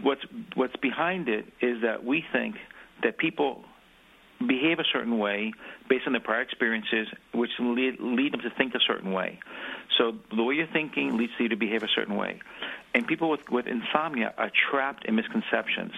What's, 0.02 0.26
what's 0.56 0.76
behind 0.76 1.30
it 1.30 1.46
is 1.62 1.82
that 1.84 2.04
we 2.04 2.26
think 2.34 2.58
that 3.02 3.18
people 3.18 3.64
behave 4.46 4.80
a 4.80 4.84
certain 4.92 5.20
way 5.20 5.54
based 5.88 6.06
on 6.06 6.12
their 6.12 6.20
prior 6.20 6.42
experiences, 6.42 7.08
which 7.34 7.52
lead, 7.60 7.96
lead 8.02 8.34
them 8.34 8.42
to 8.42 8.50
think 8.50 8.76
a 8.76 8.80
certain 8.86 9.14
way. 9.14 9.40
So 9.98 10.18
the 10.36 10.44
way 10.44 10.56
you're 10.56 10.68
thinking 10.68 11.16
leads 11.16 11.32
you 11.40 11.48
to 11.48 11.56
behave 11.56 11.84
a 11.84 11.88
certain 11.96 12.18
way. 12.18 12.42
And 12.94 13.08
people 13.08 13.30
with, 13.30 13.50
with 13.50 13.66
insomnia 13.66 14.34
are 14.38 14.52
trapped 14.70 15.06
in 15.06 15.16
misconceptions. 15.16 15.94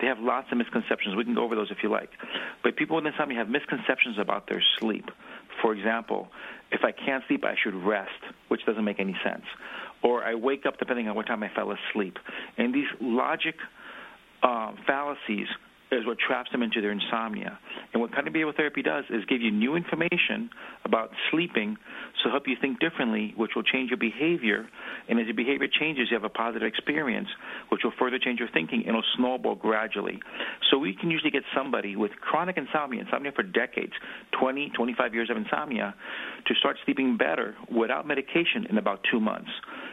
They 0.00 0.06
have 0.08 0.18
lots 0.18 0.50
of 0.52 0.58
misconceptions. 0.58 1.16
We 1.16 1.24
can 1.24 1.34
go 1.34 1.44
over 1.44 1.54
those 1.54 1.70
if 1.70 1.78
you 1.82 1.88
like. 1.88 2.10
But 2.62 2.76
people 2.76 2.96
with 2.96 3.06
insomnia 3.06 3.38
have 3.38 3.48
misconceptions 3.48 4.18
about 4.18 4.46
their 4.48 4.62
sleep. 4.78 5.10
For 5.62 5.72
example, 5.72 6.28
if 6.70 6.84
I 6.84 6.92
can't 6.92 7.24
sleep, 7.28 7.44
I 7.44 7.54
should 7.62 7.74
rest, 7.74 8.10
which 8.48 8.64
doesn't 8.66 8.84
make 8.84 9.00
any 9.00 9.16
sense. 9.24 9.44
Or 10.02 10.22
I 10.22 10.34
wake 10.34 10.66
up 10.66 10.78
depending 10.78 11.08
on 11.08 11.14
what 11.14 11.26
time 11.26 11.42
I 11.42 11.48
fell 11.48 11.72
asleep. 11.72 12.18
And 12.58 12.74
these 12.74 12.88
logic 13.00 13.54
uh, 14.42 14.72
fallacies 14.86 15.48
is 15.92 16.06
what 16.06 16.18
traps 16.18 16.50
them 16.50 16.62
into 16.62 16.80
their 16.80 16.90
insomnia. 16.90 17.58
And 17.92 18.00
what 18.00 18.12
cognitive 18.12 18.34
behavioral 18.34 18.56
therapy 18.56 18.82
does 18.82 19.04
is 19.10 19.24
give 19.26 19.40
you 19.40 19.50
new 19.50 19.76
information 19.76 20.50
about 20.84 21.10
sleeping 21.30 21.76
to 22.22 22.30
help 22.30 22.44
you 22.46 22.56
think 22.60 22.80
differently, 22.80 23.34
which 23.36 23.52
will 23.54 23.62
change 23.62 23.90
your 23.90 23.98
behavior. 23.98 24.66
And 25.08 25.20
as 25.20 25.26
your 25.26 25.34
behavior 25.34 25.68
changes, 25.68 26.08
you 26.10 26.16
have 26.16 26.24
a 26.24 26.28
positive 26.28 26.66
experience, 26.66 27.28
which 27.68 27.82
will 27.84 27.92
further 27.98 28.18
change 28.18 28.40
your 28.40 28.48
thinking, 28.52 28.80
and 28.80 28.88
it'll 28.88 29.04
snowball 29.16 29.54
gradually. 29.54 30.20
So 30.70 30.78
we 30.78 30.94
can 30.94 31.10
usually 31.10 31.30
get 31.30 31.42
somebody 31.54 31.96
with 31.96 32.12
chronic 32.20 32.56
insomnia, 32.56 33.02
insomnia 33.02 33.32
for 33.32 33.42
decades, 33.42 33.92
20, 34.40 34.70
25 34.70 35.14
years 35.14 35.30
of 35.30 35.36
insomnia, 35.36 35.94
to 36.46 36.54
start 36.54 36.76
sleeping 36.84 37.16
better 37.16 37.54
without 37.70 38.06
medication 38.06 38.66
in 38.68 38.78
about 38.78 39.00
two 39.10 39.20
months. 39.20 39.50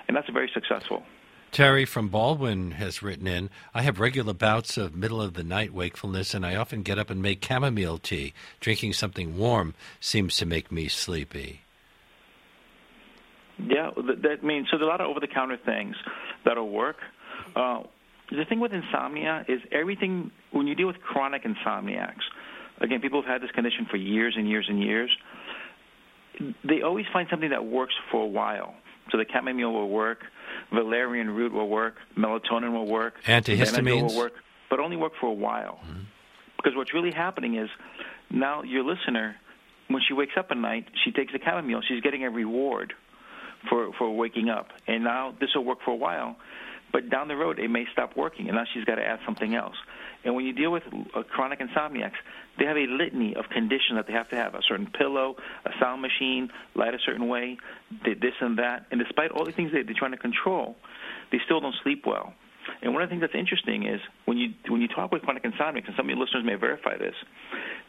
And 0.07 0.15
that's 0.15 0.29
very 0.29 0.49
successful. 0.53 1.03
Terry 1.51 1.83
from 1.83 2.07
Baldwin 2.07 2.71
has 2.71 3.03
written 3.03 3.27
in 3.27 3.49
I 3.73 3.81
have 3.81 3.99
regular 3.99 4.33
bouts 4.33 4.77
of 4.77 4.95
middle 4.95 5.21
of 5.21 5.33
the 5.33 5.43
night 5.43 5.73
wakefulness, 5.73 6.33
and 6.33 6.45
I 6.45 6.55
often 6.55 6.81
get 6.81 6.97
up 6.97 7.09
and 7.09 7.21
make 7.21 7.43
chamomile 7.43 7.97
tea. 7.97 8.33
Drinking 8.61 8.93
something 8.93 9.37
warm 9.37 9.75
seems 9.99 10.37
to 10.37 10.45
make 10.45 10.71
me 10.71 10.87
sleepy. 10.87 11.61
Yeah, 13.59 13.91
that 14.23 14.43
means 14.43 14.67
so. 14.71 14.77
There's 14.77 14.87
a 14.87 14.89
lot 14.89 15.01
of 15.01 15.07
over-the-counter 15.07 15.57
things 15.65 15.95
that'll 16.45 16.69
work. 16.69 16.97
Uh, 17.53 17.83
the 18.31 18.45
thing 18.45 18.61
with 18.61 18.71
insomnia 18.71 19.45
is 19.49 19.59
everything. 19.73 20.31
When 20.51 20.67
you 20.67 20.75
deal 20.75 20.87
with 20.87 21.01
chronic 21.01 21.43
insomniacs, 21.43 22.23
again, 22.79 23.01
people 23.01 23.21
have 23.21 23.29
had 23.29 23.41
this 23.41 23.51
condition 23.51 23.87
for 23.91 23.97
years 23.97 24.35
and 24.37 24.47
years 24.47 24.67
and 24.69 24.81
years. 24.81 25.15
They 26.63 26.81
always 26.81 27.05
find 27.11 27.27
something 27.29 27.49
that 27.49 27.65
works 27.65 27.93
for 28.09 28.23
a 28.23 28.27
while. 28.27 28.73
So 29.11 29.17
the 29.17 29.25
chamomile 29.29 29.73
will 29.73 29.89
work 29.89 30.23
valerian 30.71 31.29
root 31.29 31.51
will 31.51 31.69
work, 31.69 31.95
melatonin 32.17 32.73
will 32.73 32.87
work, 32.87 33.15
antihistamines 33.25 34.09
will 34.09 34.17
work, 34.17 34.33
but 34.69 34.79
only 34.79 34.97
work 34.97 35.13
for 35.19 35.27
a 35.27 35.33
while. 35.33 35.79
Mm-hmm. 35.83 36.01
Because 36.57 36.75
what's 36.75 36.93
really 36.93 37.11
happening 37.11 37.55
is 37.55 37.69
now 38.29 38.63
your 38.63 38.83
listener, 38.83 39.35
when 39.87 40.01
she 40.07 40.13
wakes 40.13 40.33
up 40.37 40.47
at 40.51 40.57
night, 40.57 40.85
she 41.03 41.11
takes 41.11 41.33
a 41.33 41.39
chamomile. 41.43 41.81
She's 41.87 42.01
getting 42.01 42.23
a 42.23 42.29
reward 42.29 42.93
for 43.69 43.91
for 43.93 44.15
waking 44.15 44.49
up, 44.49 44.69
and 44.87 45.03
now 45.03 45.35
this 45.39 45.49
will 45.55 45.65
work 45.65 45.79
for 45.83 45.91
a 45.91 45.95
while. 45.95 46.35
But 46.91 47.09
down 47.09 47.27
the 47.27 47.35
road, 47.35 47.57
it 47.59 47.69
may 47.69 47.85
stop 47.91 48.15
working, 48.17 48.47
and 48.47 48.57
now 48.57 48.65
she's 48.73 48.83
got 48.83 48.95
to 48.95 49.05
add 49.05 49.19
something 49.25 49.55
else. 49.55 49.75
And 50.23 50.35
when 50.35 50.45
you 50.45 50.53
deal 50.53 50.71
with 50.71 50.83
uh, 51.15 51.23
chronic 51.23 51.59
insomniacs, 51.59 52.19
they 52.59 52.65
have 52.65 52.77
a 52.77 52.85
litany 52.87 53.35
of 53.35 53.45
conditions 53.49 53.95
that 53.95 54.07
they 54.07 54.13
have 54.13 54.29
to 54.29 54.35
have 54.35 54.53
a 54.53 54.61
certain 54.67 54.87
pillow, 54.87 55.35
a 55.65 55.71
sound 55.79 56.01
machine, 56.01 56.49
light 56.75 56.93
a 56.93 56.99
certain 57.05 57.27
way, 57.27 57.57
this 58.03 58.33
and 58.39 58.59
that. 58.59 58.85
And 58.91 58.99
despite 58.99 59.31
all 59.31 59.45
the 59.45 59.51
things 59.51 59.71
that 59.71 59.83
they're 59.85 59.95
trying 59.97 60.11
to 60.11 60.17
control, 60.17 60.75
they 61.31 61.39
still 61.45 61.59
don't 61.59 61.75
sleep 61.83 62.03
well. 62.05 62.33
And 62.81 62.93
one 62.93 63.01
of 63.01 63.09
the 63.09 63.13
things 63.13 63.21
that's 63.21 63.35
interesting 63.35 63.87
is 63.87 63.99
when 64.25 64.37
you 64.37 64.53
when 64.69 64.81
you 64.81 64.87
talk 64.87 65.11
with 65.11 65.23
chronic 65.23 65.43
insomniacs, 65.43 65.87
and 65.87 65.95
some 65.97 66.05
of 66.05 66.09
your 66.09 66.19
listeners 66.19 66.43
may 66.45 66.55
verify 66.55 66.97
this, 66.97 67.15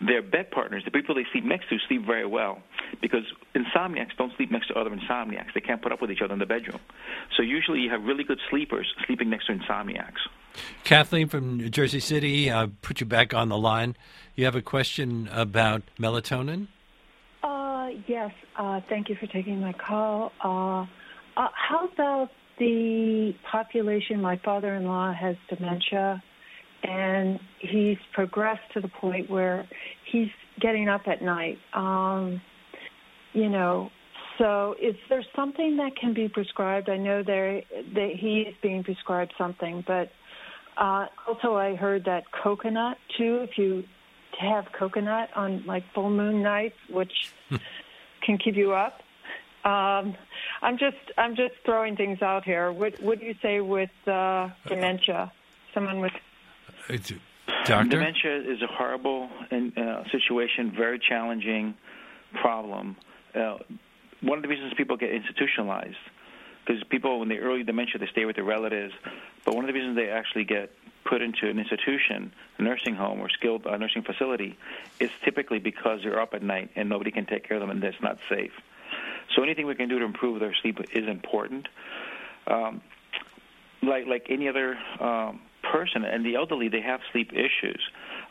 their 0.00 0.22
bed 0.22 0.50
partners, 0.50 0.82
the 0.84 0.90
people 0.90 1.14
they 1.14 1.26
sleep 1.32 1.44
next 1.44 1.68
to, 1.68 1.76
sleep 1.88 2.06
very 2.06 2.26
well 2.26 2.62
because 3.00 3.24
insomniacs 3.54 4.16
don't 4.16 4.34
sleep 4.36 4.50
next 4.50 4.68
to 4.68 4.74
other 4.74 4.90
insomniacs. 4.90 5.52
They 5.54 5.60
can't 5.60 5.82
put 5.82 5.92
up 5.92 6.00
with 6.00 6.10
each 6.10 6.22
other 6.22 6.32
in 6.32 6.38
the 6.38 6.46
bedroom. 6.46 6.80
So 7.36 7.42
usually 7.42 7.80
you 7.80 7.90
have 7.90 8.02
really 8.02 8.24
good 8.24 8.40
sleepers 8.50 8.92
sleeping 9.06 9.30
next 9.30 9.46
to 9.46 9.52
insomniacs. 9.52 10.20
Kathleen 10.84 11.28
from 11.28 11.70
Jersey 11.70 12.00
City, 12.00 12.50
uh, 12.50 12.68
put 12.82 13.00
you 13.00 13.06
back 13.06 13.34
on 13.34 13.48
the 13.48 13.58
line. 13.58 13.96
You 14.34 14.44
have 14.44 14.56
a 14.56 14.62
question 14.62 15.28
about 15.32 15.82
melatonin? 15.98 16.68
Uh, 17.42 17.88
yes. 18.06 18.30
Uh, 18.56 18.80
thank 18.88 19.08
you 19.08 19.16
for 19.16 19.26
taking 19.26 19.60
my 19.60 19.72
call. 19.72 20.32
Uh, 20.42 20.82
uh 21.36 21.48
how 21.54 21.88
about 21.92 22.30
the 22.58 23.34
population? 23.50 24.20
My 24.20 24.40
father 24.44 24.74
in 24.74 24.84
law 24.84 25.12
has 25.12 25.36
dementia, 25.48 26.22
and 26.82 27.38
he's 27.58 27.98
progressed 28.12 28.72
to 28.74 28.80
the 28.80 28.88
point 28.88 29.30
where 29.30 29.66
he's 30.10 30.30
getting 30.60 30.88
up 30.88 31.02
at 31.06 31.22
night. 31.22 31.58
Um, 31.74 32.40
you 33.32 33.48
know, 33.48 33.90
so 34.38 34.74
is 34.80 34.94
there 35.08 35.24
something 35.34 35.76
that 35.76 35.96
can 35.96 36.14
be 36.14 36.28
prescribed? 36.28 36.88
I 36.88 36.96
know 36.96 37.22
there 37.22 37.62
that 37.94 38.10
he 38.18 38.40
is 38.48 38.54
being 38.62 38.82
prescribed 38.82 39.32
something, 39.38 39.84
but 39.86 40.10
uh, 40.76 41.06
also 41.26 41.56
I 41.56 41.74
heard 41.74 42.04
that 42.06 42.24
coconut 42.30 42.98
too. 43.16 43.46
If 43.48 43.58
you 43.58 43.84
have 44.38 44.66
coconut 44.72 45.30
on 45.36 45.64
like 45.66 45.84
full 45.94 46.10
moon 46.10 46.42
nights, 46.42 46.76
which 46.90 47.12
can 48.22 48.38
keep 48.38 48.56
you 48.56 48.72
up. 48.72 49.02
Um, 49.64 50.16
I'm 50.60 50.78
just 50.78 50.96
I'm 51.16 51.36
just 51.36 51.54
throwing 51.64 51.96
things 51.96 52.22
out 52.22 52.44
here. 52.44 52.72
What 52.72 53.00
what 53.00 53.20
do 53.20 53.26
you 53.26 53.34
say 53.42 53.60
with 53.60 53.90
uh, 54.06 54.50
dementia? 54.66 55.32
Someone 55.74 56.00
with 56.00 56.12
Doctor? 57.64 57.88
Dementia 57.88 58.40
is 58.40 58.60
a 58.62 58.66
horrible 58.66 59.28
uh, 59.50 60.04
situation, 60.10 60.72
very 60.76 60.98
challenging 60.98 61.74
problem. 62.40 62.96
Uh, 63.34 63.58
one 64.20 64.38
of 64.38 64.42
the 64.42 64.48
reasons 64.48 64.72
people 64.76 64.96
get 64.96 65.10
institutionalized, 65.10 65.96
because 66.64 66.82
people, 66.90 67.20
when 67.20 67.28
they 67.28 67.38
early 67.38 67.62
dementia, 67.62 67.98
they 67.98 68.08
stay 68.10 68.24
with 68.24 68.36
their 68.36 68.44
relatives. 68.44 68.92
But 69.44 69.54
one 69.54 69.64
of 69.64 69.68
the 69.68 69.74
reasons 69.74 69.96
they 69.96 70.08
actually 70.08 70.44
get 70.44 70.70
put 71.04 71.20
into 71.20 71.48
an 71.48 71.58
institution, 71.58 72.32
a 72.58 72.62
nursing 72.62 72.94
home 72.94 73.20
or 73.20 73.28
skilled 73.28 73.66
uh, 73.66 73.76
nursing 73.76 74.02
facility, 74.02 74.56
is 75.00 75.10
typically 75.24 75.58
because 75.58 76.00
they're 76.02 76.20
up 76.20 76.34
at 76.34 76.42
night 76.42 76.70
and 76.76 76.88
nobody 76.88 77.10
can 77.10 77.26
take 77.26 77.46
care 77.46 77.56
of 77.56 77.60
them 77.60 77.70
and 77.70 77.82
it's 77.82 78.00
not 78.00 78.18
safe. 78.28 78.52
So 79.34 79.42
anything 79.42 79.66
we 79.66 79.74
can 79.74 79.88
do 79.88 79.98
to 79.98 80.04
improve 80.04 80.40
their 80.40 80.54
sleep 80.62 80.78
is 80.94 81.08
important. 81.08 81.68
Um, 82.46 82.82
like 83.82 84.06
like 84.06 84.26
any 84.28 84.48
other 84.48 84.76
um, 85.00 85.40
person, 85.62 86.04
and 86.04 86.24
the 86.24 86.36
elderly, 86.36 86.68
they 86.68 86.80
have 86.80 87.00
sleep 87.12 87.32
issues. 87.32 87.82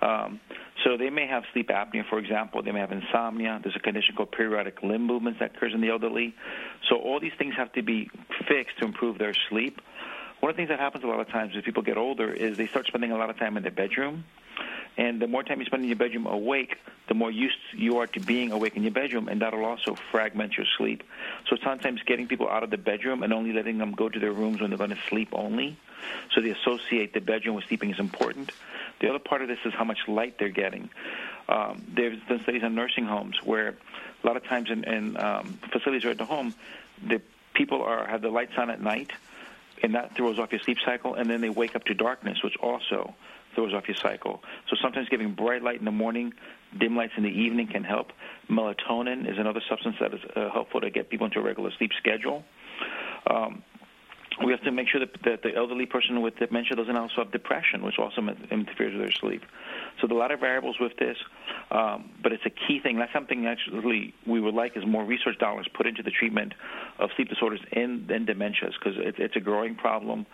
Um, 0.01 0.39
so 0.83 0.97
they 0.97 1.09
may 1.09 1.27
have 1.27 1.43
sleep 1.53 1.69
apnea, 1.69 2.07
for 2.09 2.17
example. 2.19 2.63
They 2.63 2.71
may 2.71 2.79
have 2.79 2.91
insomnia. 2.91 3.59
There's 3.61 3.75
a 3.75 3.79
condition 3.79 4.15
called 4.15 4.31
periodic 4.31 4.81
limb 4.81 5.05
movements 5.05 5.39
that 5.39 5.55
occurs 5.55 5.73
in 5.73 5.81
the 5.81 5.89
elderly. 5.89 6.35
So 6.89 6.95
all 6.95 7.19
these 7.19 7.33
things 7.37 7.53
have 7.55 7.71
to 7.73 7.83
be 7.83 8.09
fixed 8.47 8.79
to 8.79 8.85
improve 8.85 9.17
their 9.17 9.33
sleep. 9.49 9.79
One 10.41 10.49
of 10.49 10.55
the 10.55 10.59
things 10.59 10.69
that 10.69 10.79
happens 10.79 11.03
a 11.03 11.07
lot 11.07 11.19
of 11.19 11.29
times 11.29 11.55
as 11.55 11.63
people 11.63 11.83
get 11.83 11.97
older 11.97 12.31
is 12.31 12.57
they 12.57 12.67
start 12.67 12.87
spending 12.87 13.11
a 13.11 13.17
lot 13.17 13.29
of 13.29 13.37
time 13.37 13.57
in 13.57 13.63
their 13.63 13.71
bedroom. 13.71 14.25
And 14.97 15.21
the 15.21 15.27
more 15.27 15.43
time 15.43 15.59
you 15.59 15.65
spend 15.65 15.83
in 15.83 15.89
your 15.89 15.97
bedroom 15.97 16.25
awake, 16.25 16.75
the 17.07 17.13
more 17.13 17.31
used 17.31 17.55
you 17.73 17.99
are 17.99 18.07
to 18.07 18.19
being 18.19 18.51
awake 18.51 18.75
in 18.75 18.83
your 18.83 18.91
bedroom, 18.91 19.29
and 19.29 19.41
that'll 19.41 19.63
also 19.63 19.95
fragment 20.11 20.57
your 20.57 20.65
sleep. 20.77 21.03
So 21.49 21.55
sometimes 21.63 22.01
getting 22.03 22.27
people 22.27 22.49
out 22.49 22.63
of 22.63 22.69
the 22.69 22.77
bedroom 22.77 23.23
and 23.23 23.31
only 23.31 23.53
letting 23.53 23.77
them 23.77 23.93
go 23.93 24.09
to 24.09 24.19
their 24.19 24.33
rooms 24.33 24.59
when 24.59 24.69
they're 24.69 24.77
going 24.77 24.89
to 24.89 24.99
sleep 25.09 25.29
only 25.31 25.77
so 26.33 26.41
they 26.41 26.49
associate 26.49 27.13
the 27.13 27.21
bedroom 27.21 27.55
with 27.55 27.65
sleeping 27.65 27.91
is 27.91 27.99
important. 27.99 28.51
The 28.99 29.09
other 29.09 29.19
part 29.19 29.41
of 29.41 29.47
this 29.47 29.59
is 29.65 29.73
how 29.73 29.83
much 29.83 29.99
light 30.07 30.37
they're 30.37 30.49
getting. 30.49 30.89
Um, 31.49 31.83
there's 31.93 32.19
been 32.27 32.41
studies 32.41 32.63
on 32.63 32.75
nursing 32.75 33.05
homes 33.05 33.37
where 33.43 33.75
a 34.23 34.27
lot 34.27 34.37
of 34.37 34.43
times 34.45 34.69
in, 34.69 34.83
in 34.83 35.17
um, 35.17 35.59
facilities 35.71 36.05
right 36.05 36.11
at 36.11 36.17
the 36.17 36.25
home, 36.25 36.53
the 37.05 37.21
people 37.53 37.81
are 37.83 38.07
have 38.07 38.21
the 38.21 38.29
lights 38.29 38.53
on 38.57 38.69
at 38.69 38.81
night, 38.81 39.11
and 39.83 39.95
that 39.95 40.15
throws 40.15 40.39
off 40.39 40.51
your 40.51 40.61
sleep 40.61 40.77
cycle, 40.85 41.15
and 41.15 41.29
then 41.29 41.41
they 41.41 41.49
wake 41.49 41.75
up 41.75 41.83
to 41.85 41.93
darkness, 41.93 42.37
which 42.43 42.55
also 42.61 43.15
throws 43.55 43.73
off 43.73 43.87
your 43.87 43.97
cycle. 43.97 44.41
So 44.69 44.75
sometimes 44.81 45.09
giving 45.09 45.33
bright 45.33 45.61
light 45.61 45.79
in 45.79 45.85
the 45.85 45.91
morning, 45.91 46.33
dim 46.79 46.95
lights 46.95 47.13
in 47.17 47.23
the 47.23 47.29
evening 47.29 47.67
can 47.67 47.83
help. 47.83 48.11
Melatonin 48.49 49.29
is 49.29 49.37
another 49.37 49.61
substance 49.69 49.95
that 49.99 50.13
is 50.13 50.21
uh, 50.35 50.49
helpful 50.51 50.81
to 50.81 50.89
get 50.89 51.09
people 51.09 51.25
into 51.25 51.39
a 51.39 51.43
regular 51.43 51.71
sleep 51.77 51.91
schedule. 51.97 52.43
Um, 53.29 53.63
we 54.43 54.51
have 54.51 54.61
to 54.63 54.71
make 54.71 54.87
sure 54.87 54.99
that, 54.99 55.11
that 55.23 55.43
the 55.43 55.55
elderly 55.55 55.85
person 55.85 56.21
with 56.21 56.37
dementia 56.37 56.75
doesn't 56.75 56.95
also 56.95 57.15
have 57.17 57.31
depression, 57.31 57.83
which 57.83 57.99
also 57.99 58.21
interferes 58.49 58.93
with 58.93 59.01
their 59.01 59.11
sleep. 59.11 59.43
So 59.99 60.07
there 60.07 60.15
are 60.15 60.19
a 60.19 60.21
lot 60.21 60.31
of 60.31 60.39
variables 60.39 60.77
with 60.79 60.97
this, 60.97 61.17
um, 61.69 62.09
but 62.23 62.31
it's 62.31 62.45
a 62.45 62.49
key 62.49 62.79
thing. 62.79 62.97
That's 62.97 63.13
something 63.13 63.45
actually 63.45 64.13
we 64.25 64.39
would 64.39 64.53
like 64.53 64.77
is 64.77 64.85
more 64.85 65.03
research 65.03 65.37
dollars 65.37 65.67
put 65.73 65.85
into 65.85 66.01
the 66.01 66.11
treatment 66.11 66.53
of 66.97 67.09
sleep 67.15 67.29
disorders 67.29 67.59
and, 67.71 68.09
and 68.09 68.27
dementias 68.27 68.73
because 68.79 68.97
it, 68.97 69.15
it's 69.19 69.35
a 69.35 69.41
growing 69.41 69.75
problem. 69.75 70.25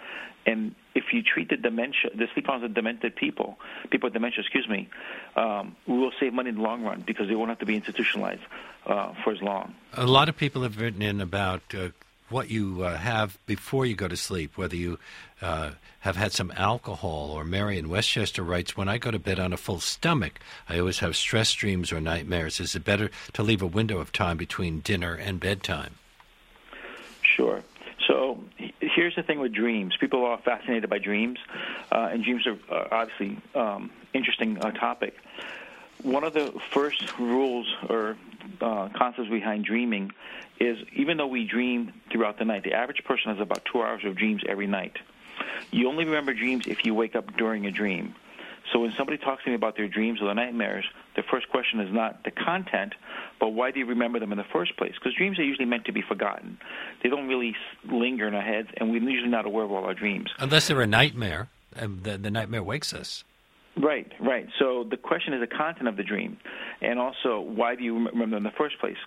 And 0.45 0.75
if 0.95 1.05
you 1.11 1.21
treat 1.21 1.49
the 1.49 1.57
dementia, 1.57 2.11
the 2.15 2.27
sleep 2.33 2.45
problems 2.45 2.69
of 2.69 2.75
demented 2.75 3.15
people, 3.15 3.57
people 3.89 4.07
with 4.07 4.13
dementia, 4.13 4.39
excuse 4.41 4.67
me, 4.69 4.87
um, 5.35 5.75
we 5.85 5.97
will 5.97 6.13
save 6.19 6.33
money 6.33 6.49
in 6.49 6.55
the 6.55 6.61
long 6.61 6.83
run 6.83 7.03
because 7.05 7.27
they 7.27 7.35
won't 7.35 7.49
have 7.49 7.59
to 7.59 7.65
be 7.65 7.75
institutionalized 7.75 8.41
uh, 8.85 9.13
for 9.23 9.33
as 9.33 9.41
long. 9.41 9.75
A 9.93 10.05
lot 10.05 10.29
of 10.29 10.37
people 10.37 10.63
have 10.63 10.79
written 10.79 11.01
in 11.01 11.19
about 11.19 11.63
uh, 11.75 11.89
what 12.29 12.49
you 12.49 12.83
uh, 12.83 12.97
have 12.97 13.37
before 13.45 13.85
you 13.85 13.95
go 13.95 14.07
to 14.07 14.17
sleep, 14.17 14.57
whether 14.57 14.75
you 14.75 14.99
uh, 15.41 15.71
have 15.99 16.15
had 16.15 16.31
some 16.31 16.51
alcohol, 16.55 17.31
or 17.31 17.43
Mary 17.43 17.77
in 17.77 17.89
Westchester 17.89 18.43
writes, 18.43 18.75
When 18.75 18.89
I 18.89 18.97
go 18.97 19.11
to 19.11 19.19
bed 19.19 19.39
on 19.39 19.53
a 19.53 19.57
full 19.57 19.79
stomach, 19.79 20.39
I 20.67 20.79
always 20.79 20.99
have 20.99 21.15
stress 21.15 21.53
dreams 21.53 21.91
or 21.91 22.01
nightmares. 22.01 22.59
Is 22.59 22.75
it 22.75 22.83
better 22.83 23.11
to 23.33 23.43
leave 23.43 23.61
a 23.61 23.67
window 23.67 23.99
of 23.99 24.11
time 24.11 24.37
between 24.37 24.79
dinner 24.81 25.13
and 25.13 25.39
bedtime? 25.39 25.95
Sure. 27.21 27.63
So 28.07 28.39
here's 28.79 29.15
the 29.15 29.23
thing 29.23 29.39
with 29.39 29.53
dreams. 29.53 29.95
People 29.99 30.25
are 30.25 30.37
fascinated 30.37 30.89
by 30.89 30.97
dreams, 30.97 31.39
uh, 31.91 32.09
and 32.11 32.23
dreams 32.23 32.47
are 32.47 32.93
obviously 32.93 33.37
um, 33.53 33.91
interesting 34.13 34.57
uh, 34.59 34.71
topic. 34.71 35.15
One 36.03 36.23
of 36.23 36.33
the 36.33 36.53
first 36.71 37.17
rules 37.19 37.67
or 37.89 38.17
uh, 38.61 38.89
concepts 38.95 39.29
behind 39.29 39.65
dreaming 39.65 40.11
is 40.59 40.77
even 40.93 41.17
though 41.17 41.27
we 41.27 41.45
dream 41.45 41.93
throughout 42.11 42.39
the 42.39 42.45
night, 42.45 42.63
the 42.63 42.73
average 42.73 43.03
person 43.03 43.31
has 43.31 43.39
about 43.39 43.65
two 43.65 43.81
hours 43.81 44.03
of 44.05 44.15
dreams 44.15 44.41
every 44.47 44.67
night. 44.67 44.97
You 45.71 45.87
only 45.87 46.05
remember 46.05 46.33
dreams 46.33 46.67
if 46.67 46.85
you 46.85 46.93
wake 46.93 47.15
up 47.15 47.35
during 47.37 47.65
a 47.65 47.71
dream. 47.71 48.15
So 48.71 48.79
when 48.79 48.93
somebody 48.97 49.17
talks 49.17 49.43
to 49.43 49.49
me 49.49 49.55
about 49.55 49.77
their 49.77 49.87
dreams 49.87 50.21
or 50.21 50.25
their 50.25 50.35
nightmares, 50.35 50.85
the 51.15 51.23
first 51.23 51.49
question 51.49 51.79
is 51.79 51.93
not 51.93 52.23
the 52.25 52.31
content, 52.31 52.93
but 53.39 53.49
why 53.49 53.71
do 53.71 53.79
you 53.79 53.85
remember 53.85 54.19
them 54.19 54.31
in 54.31 54.37
the 54.37 54.43
first 54.43 54.75
place? 54.77 54.93
Because 54.93 55.13
dreams 55.15 55.39
are 55.39 55.43
usually 55.43 55.65
meant 55.65 55.85
to 55.85 55.93
be 55.93 56.01
forgotten. 56.01 56.59
They 57.01 57.09
don't 57.09 57.27
really 57.27 57.55
linger 57.89 58.27
in 58.27 58.33
our 58.33 58.41
heads, 58.41 58.69
and 58.77 58.91
we're 58.91 59.01
usually 59.01 59.29
not 59.29 59.45
aware 59.45 59.63
of 59.63 59.71
all 59.71 59.85
our 59.85 59.93
dreams. 59.93 60.31
Unless 60.39 60.67
they're 60.67 60.81
a 60.81 60.87
nightmare, 60.87 61.47
and 61.75 62.03
the, 62.03 62.17
the 62.17 62.31
nightmare 62.31 62.63
wakes 62.63 62.93
us. 62.93 63.23
Right, 63.79 64.11
right. 64.19 64.47
So 64.57 64.85
the 64.89 64.97
question 64.97 65.33
is 65.33 65.39
the 65.39 65.55
content 65.55 65.87
of 65.87 65.97
the 65.97 66.03
dream, 66.03 66.37
and 66.81 66.97
also 66.97 67.39
why 67.41 67.75
do 67.75 67.83
you 67.83 68.07
remember 68.09 68.37
in 68.37 68.43
the 68.43 68.51
first 68.57 68.79
place? 68.79 68.97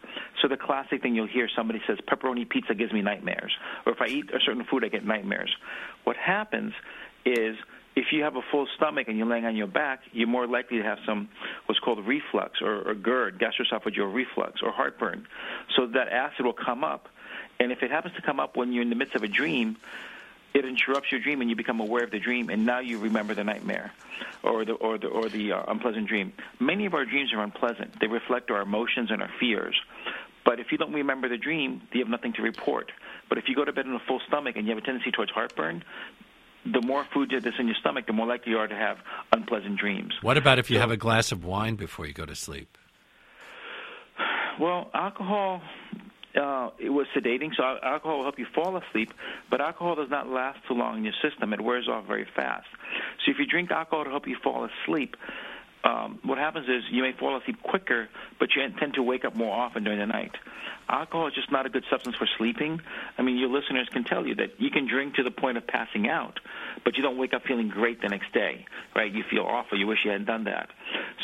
So 0.40 0.48
the 0.48 0.56
classic 0.56 1.02
thing 1.02 1.16
you'll 1.16 1.26
hear 1.26 1.48
somebody 1.56 1.80
says 1.88 1.98
pepperoni 2.08 2.48
pizza 2.48 2.74
gives 2.74 2.92
me 2.92 3.02
nightmares, 3.02 3.52
or 3.84 3.92
if 3.92 4.00
I 4.00 4.06
eat 4.06 4.30
a 4.30 4.38
certain 4.44 4.64
food 4.64 4.84
I 4.84 4.88
get 4.88 5.04
nightmares. 5.04 5.50
What 6.04 6.16
happens 6.16 6.72
is 7.24 7.56
if 7.96 8.06
you 8.12 8.22
have 8.22 8.36
a 8.36 8.42
full 8.52 8.68
stomach 8.76 9.08
and 9.08 9.18
you're 9.18 9.26
laying 9.26 9.44
on 9.44 9.56
your 9.56 9.66
back, 9.66 10.02
you're 10.12 10.28
more 10.28 10.46
likely 10.46 10.78
to 10.78 10.84
have 10.84 10.98
some 11.04 11.28
what's 11.66 11.80
called 11.80 12.06
reflux 12.06 12.62
or, 12.62 12.88
or 12.88 12.94
GERD, 12.94 13.40
gastroesophageal 13.40 14.14
reflux, 14.14 14.62
or 14.62 14.70
heartburn. 14.70 15.26
So 15.76 15.86
that 15.88 16.08
acid 16.08 16.46
will 16.46 16.52
come 16.52 16.84
up, 16.84 17.08
and 17.58 17.72
if 17.72 17.82
it 17.82 17.90
happens 17.90 18.14
to 18.14 18.22
come 18.22 18.38
up 18.38 18.56
when 18.56 18.72
you're 18.72 18.82
in 18.82 18.90
the 18.90 18.96
midst 18.96 19.16
of 19.16 19.24
a 19.24 19.28
dream, 19.28 19.78
it 20.54 20.64
interrupts 20.64 21.10
your 21.12 21.20
dream 21.20 21.40
and 21.40 21.50
you 21.50 21.56
become 21.56 21.80
aware 21.80 22.04
of 22.04 22.10
the 22.10 22.18
dream 22.18 22.50
and 22.50 22.66
now 22.66 22.80
you 22.80 22.98
remember 22.98 23.34
the 23.34 23.44
nightmare 23.44 23.92
or 24.42 24.64
the 24.64 24.72
or 24.72 24.98
the 24.98 25.06
or 25.06 25.28
the 25.28 25.52
uh, 25.52 25.62
unpleasant 25.68 26.06
dream 26.08 26.32
many 26.58 26.86
of 26.86 26.94
our 26.94 27.04
dreams 27.04 27.32
are 27.32 27.42
unpleasant 27.42 27.98
they 28.00 28.06
reflect 28.06 28.50
our 28.50 28.62
emotions 28.62 29.10
and 29.10 29.22
our 29.22 29.30
fears 29.38 29.76
but 30.44 30.58
if 30.58 30.72
you 30.72 30.78
don't 30.78 30.92
remember 30.92 31.28
the 31.28 31.36
dream 31.36 31.82
you 31.92 32.00
have 32.00 32.08
nothing 32.08 32.32
to 32.32 32.42
report 32.42 32.90
But 33.30 33.38
if 33.38 33.44
you 33.48 33.54
go 33.54 33.64
to 33.64 33.72
bed 33.72 33.86
on 33.86 33.94
a 33.94 34.00
full 34.00 34.20
stomach 34.26 34.56
and 34.56 34.66
you 34.66 34.74
have 34.74 34.82
a 34.82 34.84
tendency 34.84 35.12
towards 35.12 35.30
heartburn, 35.30 35.84
the 36.66 36.82
more 36.82 37.06
food 37.14 37.32
that's 37.32 37.56
in 37.58 37.66
your 37.68 37.76
stomach, 37.76 38.06
the 38.06 38.12
more 38.12 38.26
likely 38.26 38.52
you 38.52 38.58
are 38.58 38.66
to 38.66 38.74
have 38.74 38.98
unpleasant 39.32 39.78
dreams. 39.78 40.12
What 40.20 40.36
about 40.36 40.58
if 40.58 40.68
you 40.68 40.76
so, 40.76 40.80
have 40.80 40.90
a 40.90 40.96
glass 40.96 41.32
of 41.32 41.44
wine 41.44 41.76
before 41.76 42.06
you 42.06 42.12
go 42.12 42.26
to 42.26 42.34
sleep? 42.34 42.76
Well, 44.58 44.90
alcohol 44.92 45.62
uh, 46.36 46.70
it 46.78 46.90
was 46.90 47.06
sedating, 47.16 47.50
so 47.56 47.62
alcohol 47.62 48.18
will 48.18 48.24
help 48.24 48.38
you 48.38 48.46
fall 48.54 48.76
asleep, 48.76 49.12
but 49.50 49.60
alcohol 49.60 49.96
does 49.96 50.10
not 50.10 50.28
last 50.28 50.58
too 50.68 50.74
long 50.74 50.98
in 50.98 51.04
your 51.04 51.14
system. 51.22 51.52
It 51.52 51.60
wears 51.60 51.88
off 51.88 52.06
very 52.06 52.26
fast. 52.36 52.68
So 53.24 53.32
if 53.32 53.38
you 53.38 53.46
drink 53.46 53.70
alcohol 53.70 54.04
to 54.04 54.10
help 54.10 54.26
you 54.26 54.36
fall 54.42 54.68
asleep, 54.68 55.16
um, 55.82 56.18
what 56.24 56.38
happens 56.38 56.68
is 56.68 56.84
you 56.90 57.02
may 57.02 57.12
fall 57.12 57.36
asleep 57.36 57.62
quicker, 57.62 58.08
but 58.38 58.50
you 58.54 58.62
tend 58.78 58.94
to 58.94 59.02
wake 59.02 59.24
up 59.24 59.34
more 59.34 59.54
often 59.54 59.84
during 59.84 59.98
the 59.98 60.06
night. 60.06 60.32
Alcohol 60.88 61.28
is 61.28 61.34
just 61.34 61.50
not 61.50 61.66
a 61.66 61.68
good 61.68 61.84
substance 61.88 62.16
for 62.16 62.28
sleeping. 62.36 62.80
I 63.16 63.22
mean, 63.22 63.38
your 63.38 63.48
listeners 63.48 63.88
can 63.90 64.04
tell 64.04 64.26
you 64.26 64.34
that 64.36 64.60
you 64.60 64.70
can 64.70 64.86
drink 64.88 65.14
to 65.14 65.22
the 65.22 65.30
point 65.30 65.56
of 65.56 65.66
passing 65.66 66.08
out, 66.08 66.40
but 66.84 66.96
you 66.96 67.02
don't 67.02 67.18
wake 67.18 67.34
up 67.34 67.42
feeling 67.46 67.68
great 67.68 68.00
the 68.02 68.08
next 68.08 68.32
day, 68.32 68.66
right? 68.94 69.12
You 69.12 69.24
feel 69.30 69.44
awful. 69.44 69.78
You 69.78 69.86
wish 69.86 69.98
you 70.04 70.10
hadn't 70.10 70.26
done 70.26 70.44
that. 70.44 70.70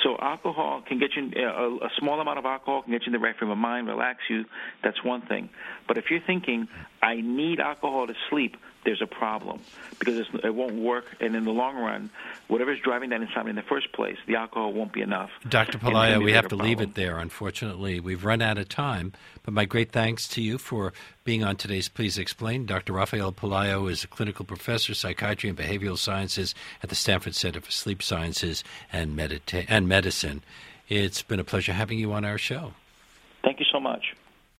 So 0.02 0.16
alcohol 0.20 0.82
can 0.86 0.98
get 0.98 1.10
you 1.16 1.32
uh, 1.36 1.40
a, 1.42 1.76
a 1.86 1.90
small 1.98 2.20
amount 2.20 2.38
of 2.38 2.44
alcohol 2.44 2.82
can 2.82 2.92
get 2.92 3.02
you 3.02 3.06
in 3.06 3.12
the 3.12 3.18
right 3.18 3.36
frame 3.36 3.50
of 3.50 3.58
mind, 3.58 3.88
relax 3.88 4.20
you. 4.28 4.44
That's 4.82 5.02
one 5.02 5.22
thing. 5.22 5.48
But 5.88 5.98
if 5.98 6.10
you're 6.10 6.20
thinking 6.20 6.68
I 7.02 7.20
need 7.20 7.60
alcohol 7.60 8.06
to 8.06 8.14
sleep, 8.30 8.56
there's 8.86 9.02
a 9.02 9.06
problem 9.06 9.60
because 9.98 10.26
it 10.44 10.54
won't 10.54 10.76
work. 10.76 11.04
And 11.20 11.34
in 11.34 11.44
the 11.44 11.50
long 11.50 11.76
run, 11.76 12.08
whatever's 12.46 12.78
driving 12.80 13.10
that 13.10 13.20
insomnia 13.20 13.50
in 13.50 13.56
the 13.56 13.62
first 13.62 13.92
place, 13.92 14.16
the 14.26 14.36
alcohol 14.36 14.72
won't 14.72 14.92
be 14.92 15.02
enough. 15.02 15.30
Dr. 15.46 15.78
Pelayo, 15.78 16.22
we 16.22 16.32
have 16.32 16.44
to 16.44 16.50
problem. 16.50 16.68
leave 16.68 16.80
it 16.80 16.94
there. 16.94 17.18
Unfortunately, 17.18 18.00
we've 18.00 18.24
run 18.24 18.40
out 18.40 18.58
of 18.58 18.68
time. 18.68 19.12
But 19.46 19.54
my 19.54 19.64
great 19.64 19.92
thanks 19.92 20.26
to 20.30 20.42
you 20.42 20.58
for 20.58 20.92
being 21.22 21.44
on 21.44 21.54
today's 21.54 21.88
Please 21.88 22.18
Explain. 22.18 22.66
Dr. 22.66 22.92
Rafael 22.92 23.32
Pelayo 23.32 23.88
is 23.88 24.02
a 24.02 24.08
clinical 24.08 24.44
professor, 24.44 24.92
psychiatry 24.92 25.48
and 25.48 25.56
behavioral 25.56 25.96
sciences 25.96 26.52
at 26.82 26.88
the 26.88 26.96
Stanford 26.96 27.36
Center 27.36 27.60
for 27.60 27.70
Sleep 27.70 28.02
Sciences 28.02 28.64
and, 28.92 29.16
Medita- 29.16 29.64
and 29.68 29.88
Medicine. 29.88 30.42
It's 30.88 31.22
been 31.22 31.38
a 31.38 31.44
pleasure 31.44 31.72
having 31.72 32.00
you 32.00 32.12
on 32.12 32.24
our 32.24 32.38
show. 32.38 32.72
Thank 33.44 33.60
you 33.60 33.66
so 33.70 33.78
much. 33.78 34.16